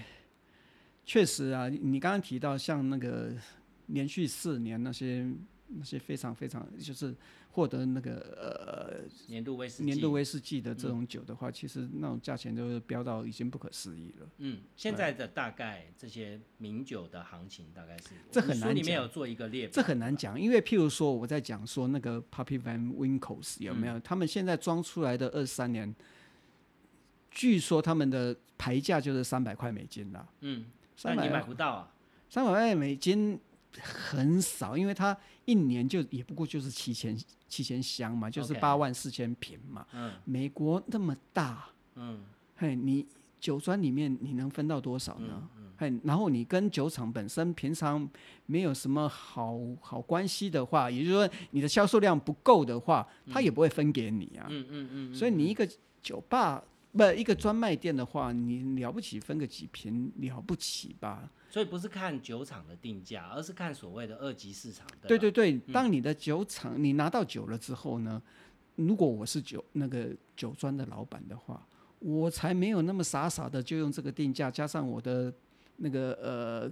[1.07, 3.31] 确实啊，你你刚刚提到像那个
[3.87, 5.25] 连续四年那些
[5.67, 7.15] 那些非常非常就是
[7.51, 14.29] 获得那个呃年度威士年度威士忌的这种酒的话，其实那种价钱都是飙到已经不可思议了。
[14.39, 23.97] 嗯，现在的大概这些名酒的行情大概是，这很难讲里面有做一个列表，这很难讲，因为譬如说我在讲说那个 Puppy Van Winkles 有没有？
[24.01, 25.95] 他们现在装出来的二三年，
[27.31, 30.27] 据说他们的牌价就是三百块美金啦。
[30.41, 30.65] 嗯，
[30.97, 31.93] 三但你买百不到啊，
[32.29, 33.39] 三百万美金
[33.79, 39.85] 很少，因为它一年就也不过就是七千七千箱嘛，就是八万四千瓶嘛。
[39.93, 40.11] 嗯。
[40.25, 42.19] 美国那么大，嗯。
[42.55, 43.05] 嘿，你
[43.39, 45.47] 酒庄里面你能分到多少呢？
[45.55, 48.09] 嗯嘿，然后你跟酒厂本身平常
[48.47, 54.47] 没有什么好好关系的话，也就是说你的销售量不够的话，他也不会分给你啊。
[54.49, 55.69] 嗯嗯嗯，所以你一个
[56.01, 56.63] 酒吧
[56.97, 61.29] 不一个专卖店的话，你了不起分个几瓶了不起吧？
[61.49, 68.21] 所以不是看酒厂的定价，而是看所谓的二级市场，对对对对，当你的酒厂你拿到酒了之后呢，
[68.75, 71.65] 如果我是酒那个酒庄的老板的话，
[71.99, 75.33] 我才没有那么傻傻的就用这个定价加上我的
[75.77, 76.71] 那个呃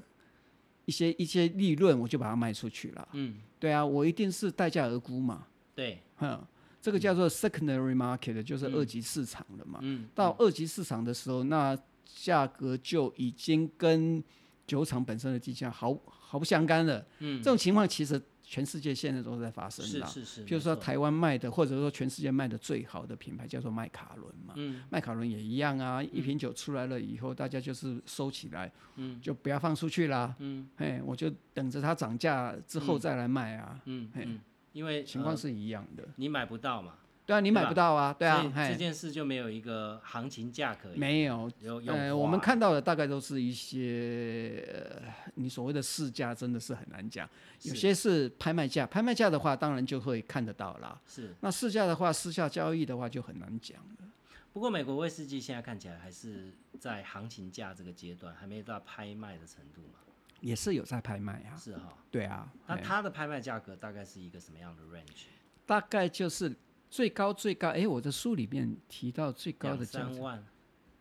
[0.86, 3.08] 一些一些利润，我就把它卖出去了。
[3.14, 6.46] 嗯，对啊，我一定是待价而沽嘛，对，哼，
[6.86, 9.80] 这个叫做 secondary market，就是二级市场了嘛。
[9.82, 14.24] 嗯，到二级市场的时候，那价格就已经跟
[14.68, 17.04] 酒厂本身的定价毫毫不相干了。
[17.18, 17.42] 嗯。
[17.42, 20.06] 这种情况其实全世界现在都在发生啦。
[20.06, 20.26] 是是。
[20.26, 24.54] 是，譬如说，台湾卖的，或者说全世界卖的最好的品牌叫做麦卡伦嘛。
[24.56, 24.84] 嗯。
[24.92, 29.20] 麦卡伦也一样啊，一瓶酒出来了以后，大家就是收起来，嗯。
[29.20, 30.36] 就不要放出去啦。
[30.38, 30.70] 嗯。
[30.78, 34.40] 嘿，我就等着它涨价之后再来卖啊，嘿嗯嗯，
[34.76, 36.04] 因为呃情况是一样的。
[36.18, 44.68] 你买不到嘛，对啊，你买不到啊，对啊这，件事就没有一个行情价可以没有，有有呃，我们看到的大概都是一些、
[45.02, 47.28] 呃、你所谓的市价，真的是很难讲。
[47.62, 51.00] 有些是拍卖价，拍卖价的话，当然就会看得到啦。
[51.08, 54.06] 是，那市价的话，私下交易的话就很难讲了。
[54.54, 60.00] 不过美国威士忌现在看起来还是在行情价这个阶段，还没到拍卖的程度嘛，
[60.42, 61.98] 也是有在拍卖啊，是哈。
[62.12, 65.26] 对啊，哎那它的拍卖价格大概是一个什么样的 range？
[65.66, 66.56] 大概就是
[66.90, 70.46] 最高最高，哎，我的书里面提到最高的价两三万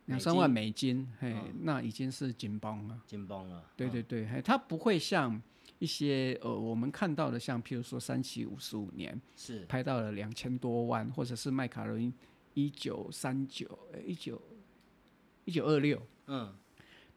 [0.07, 3.01] 两三万美金，嘿，那已经是紧绷了。
[3.07, 3.61] 紧绷了。
[3.61, 5.41] 嗯对对对，嘿，它不会像
[5.79, 12.13] 一些呃我们看到的，像譬如说三七五十五年是拍到了两千多万，或者是麦卡伦
[12.55, 14.41] 一九三九呃一九
[15.45, 16.55] 一九二六嗯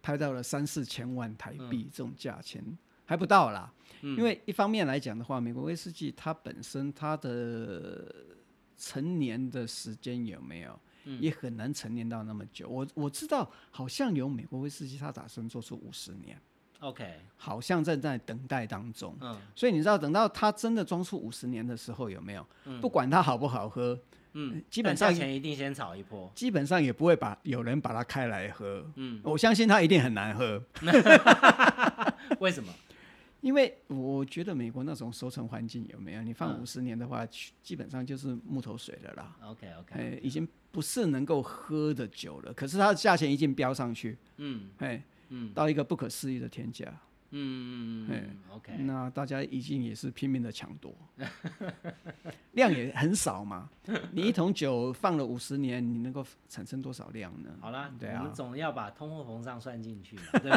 [0.07, 2.63] 拍到了三四千万台币这种价钱。
[3.03, 3.69] 还不到啦，
[4.01, 8.13] 因为一方面来讲的话，美国威士忌它本身它的
[8.77, 10.79] 成年的时间有没有，
[11.19, 12.69] 也很难成年到那么久。
[12.69, 16.39] 我我知道，好像有美国威士忌，它打算做出五十年
[16.79, 19.13] ，，OK，好像正在等待当中。
[19.19, 22.45] 嗯所以你知道，等到它真的装出五十年的时候，有没有？
[22.81, 23.97] 不管它好不好喝，
[24.39, 26.31] 嗯，基本上但价钱一定先炒一波。
[26.35, 28.85] 基本上也不会把有人把它开来喝。
[28.95, 30.61] 嗯，我相信它一定很难喝，
[32.39, 32.71] 为什么？
[33.41, 36.21] 因为我觉得美国那种收成环境有没有？
[36.21, 39.35] 你放嗯五十年的话，去基本上就是木头水了啦。
[39.43, 42.53] OK OK，哎，已经不是能够喝的酒了。
[42.53, 46.85] 可是它的价钱已经飙上去，嗯哎，嗯到一个不可思议的天价。
[47.31, 50.95] 嗯嗯嗯，OK，那大家已经也是拼命的抢夺，
[52.53, 53.69] 量也很少嘛。
[54.11, 57.49] 你一桶酒放了五十年，你能够产生多少量呢？
[57.59, 60.51] 好啦，对啊我们总要把通货膨胀算进去嘛，对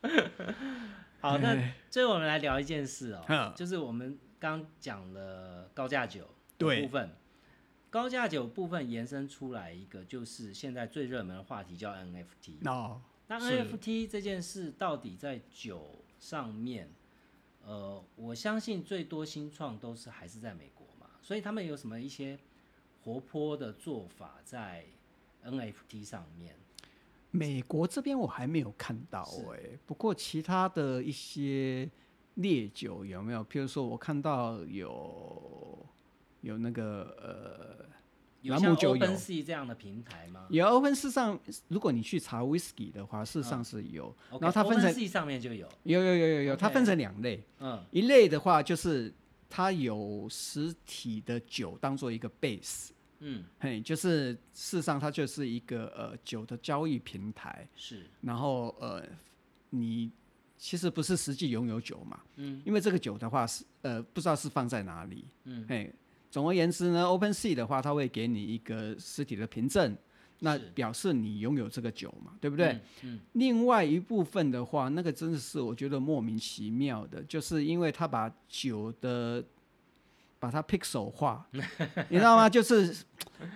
[0.00, 0.30] 不对？
[1.20, 6.28] 好，那最后我们来聊一件事哦，嗯就是我们刚讲了高价酒
[6.58, 7.10] 的部分，
[7.90, 12.68] 高价酒部分延伸出来一个，就是现在最热门的话题叫 NFT。
[12.68, 16.88] 哦，那 NFT 这件事到底在酒上面，
[17.64, 22.38] 呃，我相信最多新创都是还是在美国嘛，所以他们有什么一些
[23.02, 24.84] 活泼的做法在
[25.44, 26.54] NFT 上面？
[27.32, 31.90] 美国这边我还没有看到是哎、不过其他的一些
[32.34, 33.44] 烈酒有没有？
[33.44, 35.84] 譬如说我看到有
[36.40, 37.84] 有那个呃
[38.46, 39.02] 有像朗姆酒有。
[39.02, 40.46] Open Sea 这样的平台吗？
[40.50, 41.38] 有 Open 事实上，
[41.68, 44.14] 如果你去查 whisky 的话，事实上是有。
[44.30, 47.84] 然后它分成 Sea 上面就有，有有有有有，它分成两类，嗯。
[47.90, 49.12] 一类的话就是
[49.48, 52.88] 它有实体的酒当做一个 base，
[53.20, 59.02] 嗯，嘿，就是事实上它就是一个呃酒的交易平台，是，然后呃
[59.70, 60.10] 你
[60.58, 65.94] 其实不是实际拥有酒嘛，嗯，因为这个酒的话是呃不知道是放在哪里，嗯，嘿，
[66.30, 69.96] 总而言之呢，Open Sea 的话，它会给你一个实体的凭证，
[70.40, 72.72] 那表示你拥有这个酒嘛，对不对？
[72.72, 73.14] 嗯？
[73.14, 79.42] 嗯，另外一部分的话，那个真的是我觉得莫名其妙的，就是因为他把酒的
[80.38, 81.46] 把它 pixel 化，
[82.10, 82.50] 你知道吗？
[82.50, 82.94] 就是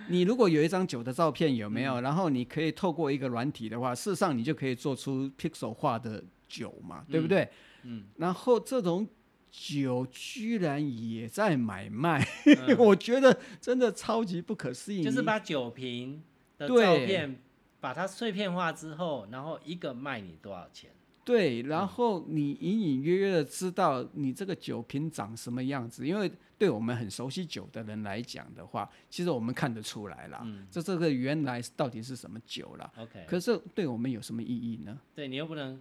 [0.07, 7.47] 你如果有一张酒的照片有没有，然后你可以透过一个软体的话，事实上你就可以做出 pixel 化的酒嘛，对不对？
[7.83, 9.07] 嗯，然后这种
[9.51, 15.03] 酒居然也在买卖，嗯 我觉得真的超级不可思议。
[15.03, 16.23] 就是把酒瓶
[16.57, 17.41] 的对照片
[17.81, 20.89] 把它碎片化之后，然后一个卖你多少钱？
[21.23, 32.91] 对，然后你隐隐约约的知道你这个酒瓶长什么样子，因为对我们很熟悉酒的人来讲的话，其实我们看得出来啦，嗯这这个原来到底是什么酒啦。
[32.97, 34.97] OK，可是对我们有什么意义呢？
[35.13, 35.79] 对你又不能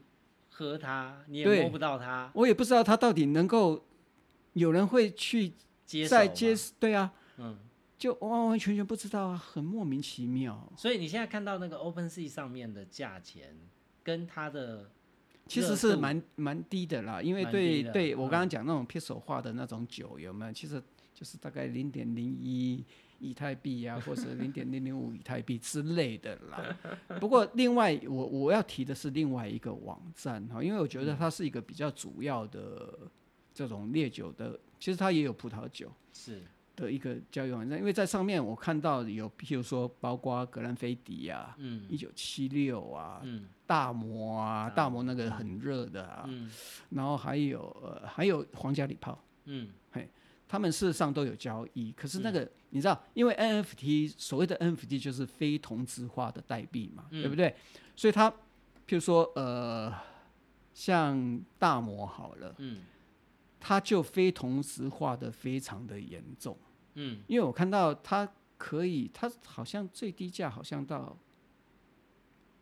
[0.61, 3.83] 喝它，你也对摸不到它，我也不知道它到底能够
[4.53, 5.53] 有人会去
[5.87, 7.59] 接手嘛再接，对啊，嗯。
[7.99, 10.73] 就完完全全不知道啊，很莫名其妙。
[10.75, 13.55] 所以你现在看到那个 Open Sea 上面的价钱，
[14.03, 14.91] 跟它的
[15.47, 20.53] 其实是蛮蛮低的啦，因为对对我嗯刚刚讲那种 pixel 化的那种酒有没有？
[20.55, 20.83] 其实
[21.13, 22.83] 就是大概零点零一
[23.21, 26.77] 以太币啊， 或者零点零零五以太币之类的啦。
[27.21, 32.99] 不过另外我我要提的是另外一个网站哈，因为我觉嗯得它是一个比较主要的
[33.55, 35.93] 这种烈酒的，其实它也有葡萄酒。
[36.13, 36.43] 是。
[36.77, 41.85] 的一个交易网站，因为在上面我看到有，譬如说包括格兰菲迪啊，嗯。
[41.91, 43.47] 一九七六啊，嗯。
[43.67, 46.51] 大摩啊，大大摩那个很热的啊，嗯。
[46.89, 49.69] 然后还有呃还有皇家礼炮，嗯
[50.51, 57.55] 他们事实上都有交易，可是那个、你知道，因为 NFT 所谓的 NFT 就是非同质化的代币嘛，嗯对不对？
[57.95, 59.95] 所以它譬如说呃
[60.75, 62.83] 像大摩好了，嗯
[63.61, 66.59] 它就非同质化的非常的严重。
[66.95, 68.29] 嗯因为我看到它
[68.59, 71.17] 可以，它好像最低价好像到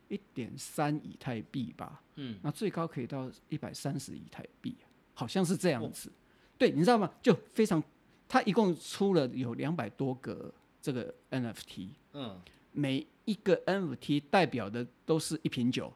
[0.09, 4.77] 一点三以太币吧，嗯，那最高可以到一百三十以太币，
[5.15, 6.13] 好像是这样子。
[6.59, 7.11] 对，你知道吗？
[7.23, 7.83] 就非常，
[8.29, 10.53] 他一共出了有两百多个
[10.83, 12.39] 这个 NFT，嗯
[12.73, 15.93] 每一个 NFT 代表的都是一瓶酒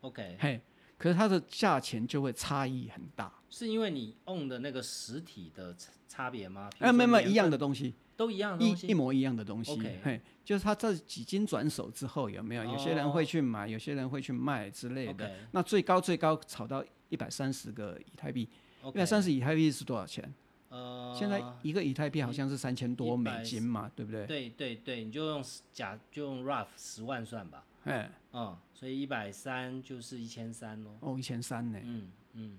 [0.00, 0.60] ，，OK，嘿，
[0.98, 3.32] 可是它的价钱就会差异很大。
[3.48, 6.68] 是因为你 own 的那个实体的差差别吗？
[6.78, 12.64] 哎，说没有没有一样的东西，都一样的东一一，模一样的东西 OK 嘿，就是它这几经转手之后有没有？
[12.64, 15.30] 有些人会去买，有些人会去卖之类的。
[15.52, 18.48] 那最高最高炒到一百三十个以太币，
[18.88, 20.32] 一百三十以太币是多少钱？
[20.68, 24.26] 呃，现在一个以太币好像是三千多美金嘛，对不对？
[24.26, 30.96] 对对对，你就用假就用 rough 十万算吧，哎，嗯，所以一百三就是一千三咯。
[31.00, 31.78] 哦，一千三呢？
[31.82, 32.58] 嗯嗯，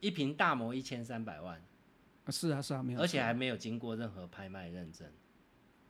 [0.00, 1.58] 一瓶大摩一千三百万，
[2.26, 3.00] 啊是啊是啊，没有。
[3.00, 5.08] 而且还没有经过任何拍卖认证，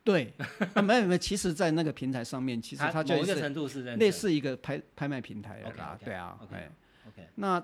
[0.04, 0.32] 对，
[0.74, 6.70] 啊没有没有，其实，在那个平台上面，其实它就是某一个程度是类似一个拍拍卖平台了 OK，对啊 OK 哎
[7.08, 7.60] OK，那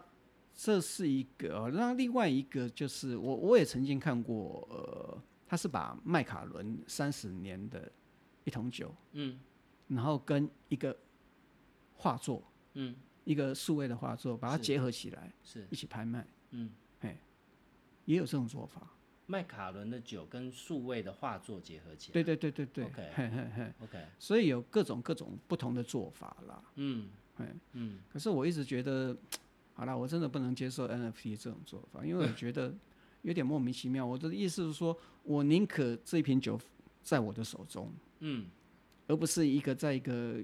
[0.54, 7.90] 这是一个哦，那另外一个就是我我也曾经看过，呃，他是把麦卡伦三十年的
[8.44, 9.38] 一桶酒，嗯。
[9.88, 10.96] 然后跟一个
[11.94, 12.42] 画作，
[12.74, 12.94] 嗯。
[13.24, 15.66] 一个数位的画作，把它结合起来是。
[15.70, 16.70] 一起拍卖，嗯，
[18.04, 18.86] 也有这种做法。
[19.26, 26.62] 麦卡伦的酒跟数位的画作结合起来，对对对对对 OK 嘿嘿嘿，，OK，所以有各种各种不同的做法啦。
[26.74, 27.08] 嗯。
[27.36, 27.46] 嘿。
[27.72, 28.00] 嗯。
[28.12, 29.16] 可是我一直觉得，
[29.74, 32.72] 好了，我真的不能接受 NFT 这种做法，因为我觉得
[33.22, 34.06] 有点莫名其妙。
[34.06, 36.58] 我的意思是说，我宁可这一瓶酒
[37.02, 38.46] 在我的手中，嗯，
[39.06, 40.36] 而不是一个在一个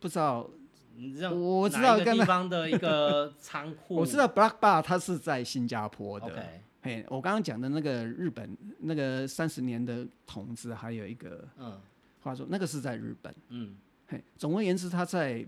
[0.00, 0.48] 不知道。
[0.94, 6.46] 你知道我知道地方的一个 仓库，我知道 Black Bar 它是在新加坡的。
[6.82, 11.80] 嘿，我刚刚讲的那个日本那个三十年的桶子，还有一个嗯
[12.20, 13.34] 话说，那个是在日本。
[13.48, 13.74] 嗯
[14.06, 15.46] 嘿，总而言之，它在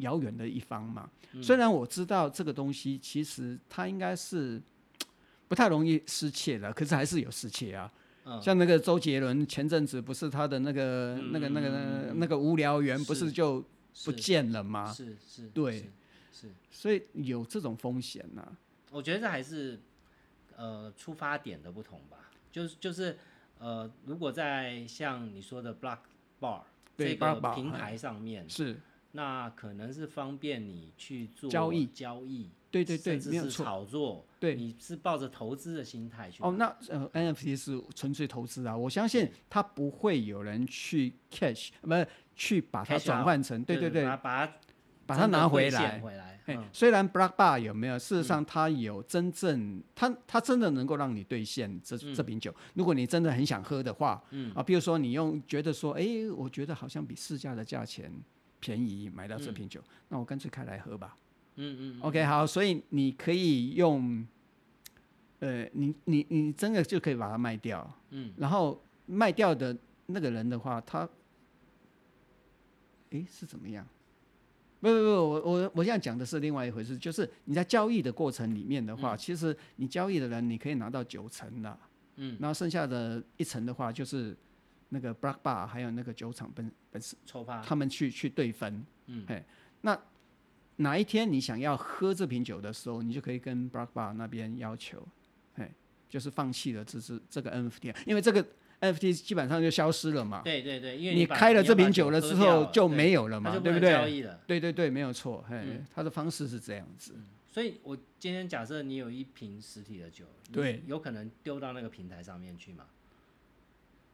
[0.00, 1.08] 遥远的一方嘛。
[1.32, 1.42] 嗯。
[1.42, 4.60] 虽然我知道这个东西其实它应该是
[5.48, 7.90] 不太容易失窃的，可是还是有失窃啊。
[8.24, 13.32] 嗯，像那个周杰伦前阵子不是他的那个、嗯那个那个、嗯那个无聊猿不是是。
[13.32, 13.64] 就
[14.04, 14.92] 不见了吗？
[14.92, 15.78] 是是，对。
[15.80, 15.86] 是，
[16.32, 18.56] 是，所以有这种风险呐、
[18.90, 19.78] 我觉得这还是
[20.56, 23.18] 呃出发点的不同吧，就是就是
[23.58, 25.98] 呃，如果在像你说的 Block
[26.40, 26.62] Bar
[26.96, 28.80] 对这个平台上面，是，
[29.12, 31.86] 那可能是方便你去做交易。
[31.86, 33.64] 交易，对对对，甚至是没有错。
[33.64, 34.54] 炒作，对。
[34.54, 42.06] 你是抱着投资的心态去哦，那呃，NFT 是纯粹投资啊，我相信它不会有人去 cash，不是
[42.36, 44.52] 去把它转换成，对对对，把把它
[45.06, 45.98] 把它拿回来。
[46.00, 46.38] 回来，
[46.72, 52.54] 虽然 Black Bar 有没有，事实上它有真正，它它真的能够让你兑现这这瓶酒。
[52.74, 54.52] 如果你真的很想喝的话，嗯。
[54.54, 56.06] 啊，比如说你用觉得说，哎，
[56.36, 58.10] 我觉得好像比市价的价钱
[58.60, 61.16] 便宜，买到这瓶酒，那我干脆开来喝吧。
[61.56, 64.26] 嗯嗯嗯 OK，好，所以你可以用，
[65.40, 71.08] 呃，你你你真的就可以把它卖掉，嗯，然后卖掉的那个人的话，他，
[73.10, 73.86] 诶，是怎么样？
[74.80, 81.78] 不不不，我我我现在讲的是另外一回事，就是你在交易的过程里面的话，其实你交易的人你可以拿到九成的，
[82.16, 84.34] 嗯，然后剩下的一成的话，就是
[84.90, 89.42] 那个 Black Bar 还有那个酒厂本本身抽趴，他们去去对分，嗯，嘿，
[89.80, 89.98] 那
[90.76, 95.06] 哪一天你想要喝这瓶酒的时候，你就可以跟 Black Bar 那边要求，
[95.54, 95.70] 嘿，
[96.08, 98.44] 就是放弃了这支这个 NFT，因为这个
[98.80, 100.42] NFT 基本上就消失了嘛。
[100.42, 103.90] 对对对，因为你把开了这瓶酒了之后就没有了嘛，对不对？
[103.90, 104.40] 交易了。
[104.46, 107.14] 对对对，没有错，嘿嗯，他的方式是这样子。
[107.52, 112.86] 所以我今天假设你有一瓶实体的酒，对有可能丢到那个平台上面去吗？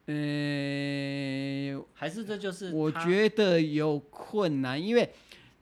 [0.06, 5.08] 呃，还是这就是我觉得有困难，因为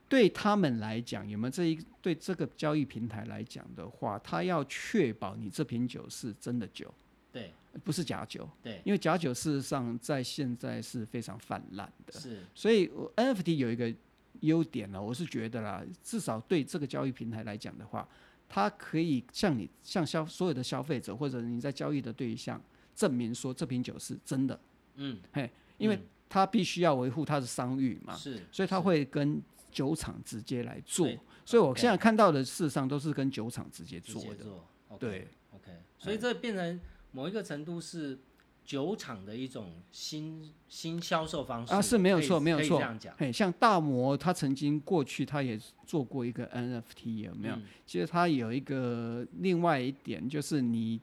[0.09, 6.93] 对他们来讲，有没有这一对这个交易平台来讲的话，他要确保你这瓶酒是真的酒，
[7.33, 7.51] 对
[7.83, 8.49] 不是假酒。
[8.63, 13.93] 对因为假酒事实上在现在是非常泛滥的，是所以 NFT 有一个
[14.41, 18.07] 优点呢，我是觉得啦，至少对这个交易平台来讲的话，
[18.47, 22.63] 它可以向你向消所有的消费者或者你在交易的对象
[22.95, 24.59] 证明说这瓶酒是真的，
[24.97, 25.19] 嗯。
[25.33, 31.09] 嘿，因为他必须要维护他的商誉嘛，是，所以他会跟酒厂直接来做。
[31.45, 34.47] 所以我现在看到的事实上都是跟酒厂直接做的，
[34.99, 35.29] 对。
[35.53, 36.81] OK，所以这变成
[37.13, 38.19] 某一个程度是
[38.65, 42.79] 酒厂的一种新新销售方式啊，是没有错，没有错。
[42.79, 43.15] 这样讲，。
[43.19, 47.55] 嘿，像大摩，他曾经过去他也做过一个 NFT，有没有？
[47.55, 47.63] 嗯。
[47.87, 51.01] 其实他有一个另外一点，就是你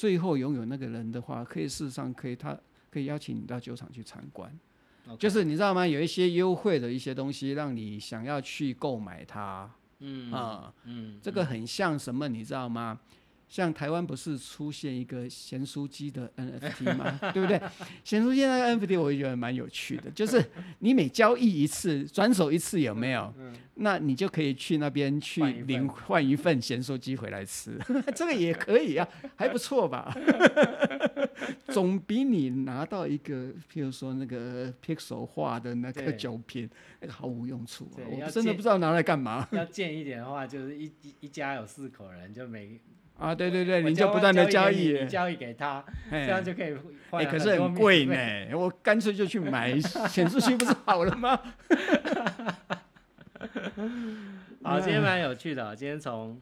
[0.00, 2.58] 最后拥有那个人的话，可以事实上可以他
[2.90, 4.50] 可以邀请你到酒厂去参观
[5.18, 5.86] 就是你知道吗？
[5.86, 12.98] 有一些优惠的一些东西，让你想要去购买它嗯啊、嗯，这个很像什么，你知道吗？
[13.50, 17.18] 像台湾不是出现一个咸酥鸡的 NFT 吗？
[17.34, 17.60] 对不对？
[18.04, 20.40] 咸酥鸡那个 NFT 我也觉得蛮有趣的， 就是
[20.78, 23.34] 你每交易一次，转手一次有没有？
[23.74, 27.76] 那你就可以去那边去领换一份咸酥鸡回来吃，
[28.14, 30.14] 这个也可以啊，还不错吧？
[31.66, 36.70] 总比你拿到一个，譬如说那个 Pixel 画的那个酒瓶，
[37.00, 42.78] 那个毫无用处、啊，我真的不知道拿来干嘛要贱一点的话，就是一一一家有四口人，就每
[43.20, 43.34] 啊！
[43.34, 46.74] 对对对，你就不断的交易你，交易给他，哎这样就可以
[47.10, 51.38] 换哎，可是很贵呢。，我干脆就去买 显示器，不是好了吗？
[54.64, 55.76] 好，今天蛮有趣的哦。
[55.76, 56.40] 今天从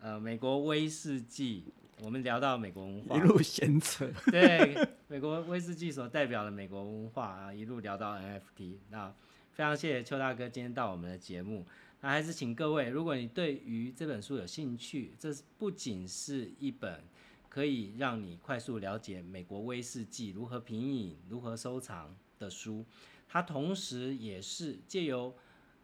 [0.00, 1.64] 呃美国威士忌，
[2.02, 4.76] 我们聊到美国文化一，路闲扯，对
[5.08, 8.76] 美国威士忌所代表的美国文化啊，一路聊到 NFT。
[8.90, 9.12] 那
[9.52, 11.66] 非常谢谢邱大哥今天到我们的节目。
[12.02, 17.02] 那还是请各位，如果你对于这本书有兴趣，这是不仅是一本
[17.48, 22.86] 可以让你快速了解美国威士忌如何品饮、如何收藏的书，
[23.28, 25.34] 它同时也是借由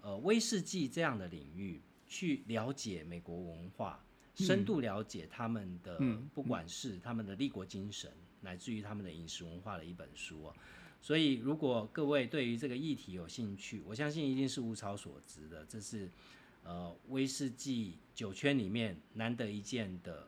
[0.01, 4.03] 呃威士忌这样的领域去了解美国文化，
[4.37, 8.11] 深度了解他们的，嗯不管是他们的立国精神，
[8.41, 10.55] 乃至于他们的饮食文化的一本书哦。
[11.01, 15.65] 所以，如果各位对于这个议题有兴趣，我相信一定是物超所值的。
[15.69, 16.11] 这是
[16.65, 20.27] 呃威士忌酒圈里面难得一见的，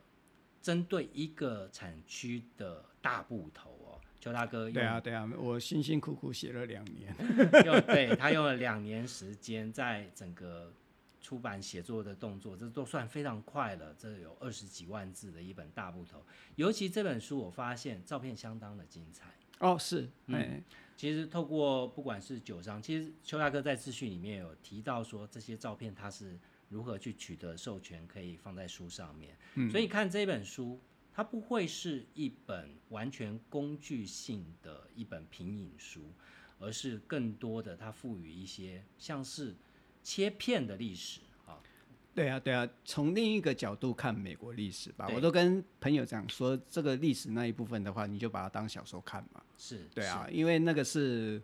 [0.62, 4.00] 针对一个产区的大部头哦。
[4.20, 7.14] 邱大哥对啊对啊，我辛辛苦苦写了两年，
[7.64, 10.72] 用对他用了两年时间，在整个
[11.20, 13.94] 出版写作的动作，这都算非常快了。
[13.98, 16.24] 这有二十几万字的一本大部头，
[16.56, 19.32] 尤其这本书，我发现照片相当的精彩。
[19.60, 20.62] 哦是，嗯哎，
[20.96, 26.38] 其实透过不管是酒商，其实邱大哥在资讯里面有提到说，这些照片他是
[26.68, 29.36] 如何去取得授权，可以放在书上面。
[29.70, 30.80] 所以看这本书，
[31.12, 36.12] 它不会是一本完全工具性的一本品饮书，
[36.60, 39.56] 而是更多的它赋予一些像是
[40.04, 41.27] 切片的历史啊。
[42.18, 49.40] 对啊，对啊，从另一个角度看美国历史吧，我都跟朋友讲说，这个历史那一部分的话，你就把它当小说看嘛。
[49.56, 51.40] 是，对啊，因为那个是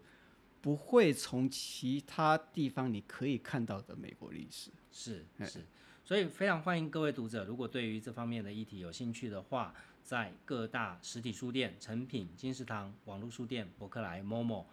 [0.60, 4.72] 不会从其他地方你可以看到的美国历史。
[4.90, 5.64] 是哎是，
[6.04, 9.72] 所以非常欢迎各位读者，如果对于这方面的议题有兴趣的话，
[10.02, 14.64] 在各大实体书店、诚品、金石堂、网络书店、博客来、Momo，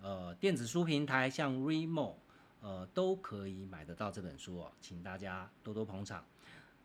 [0.00, 2.14] 呃，电子书平台像 Remo，
[2.60, 6.24] 呃，都可以买得到这本书哦，请大家多多捧场。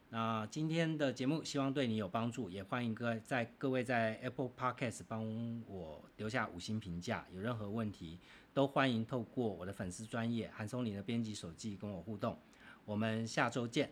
[0.09, 5.25] 那今天的节目希望对你有帮助，也欢迎各位在各位在 Apple Podcast 帮
[5.67, 7.25] 我留下五星评价。
[7.33, 8.19] 有任何问题，
[8.53, 12.39] 都欢迎透过我的粉丝专业韩松林的编辑手记跟我互动。
[12.85, 13.91] 我们下周见。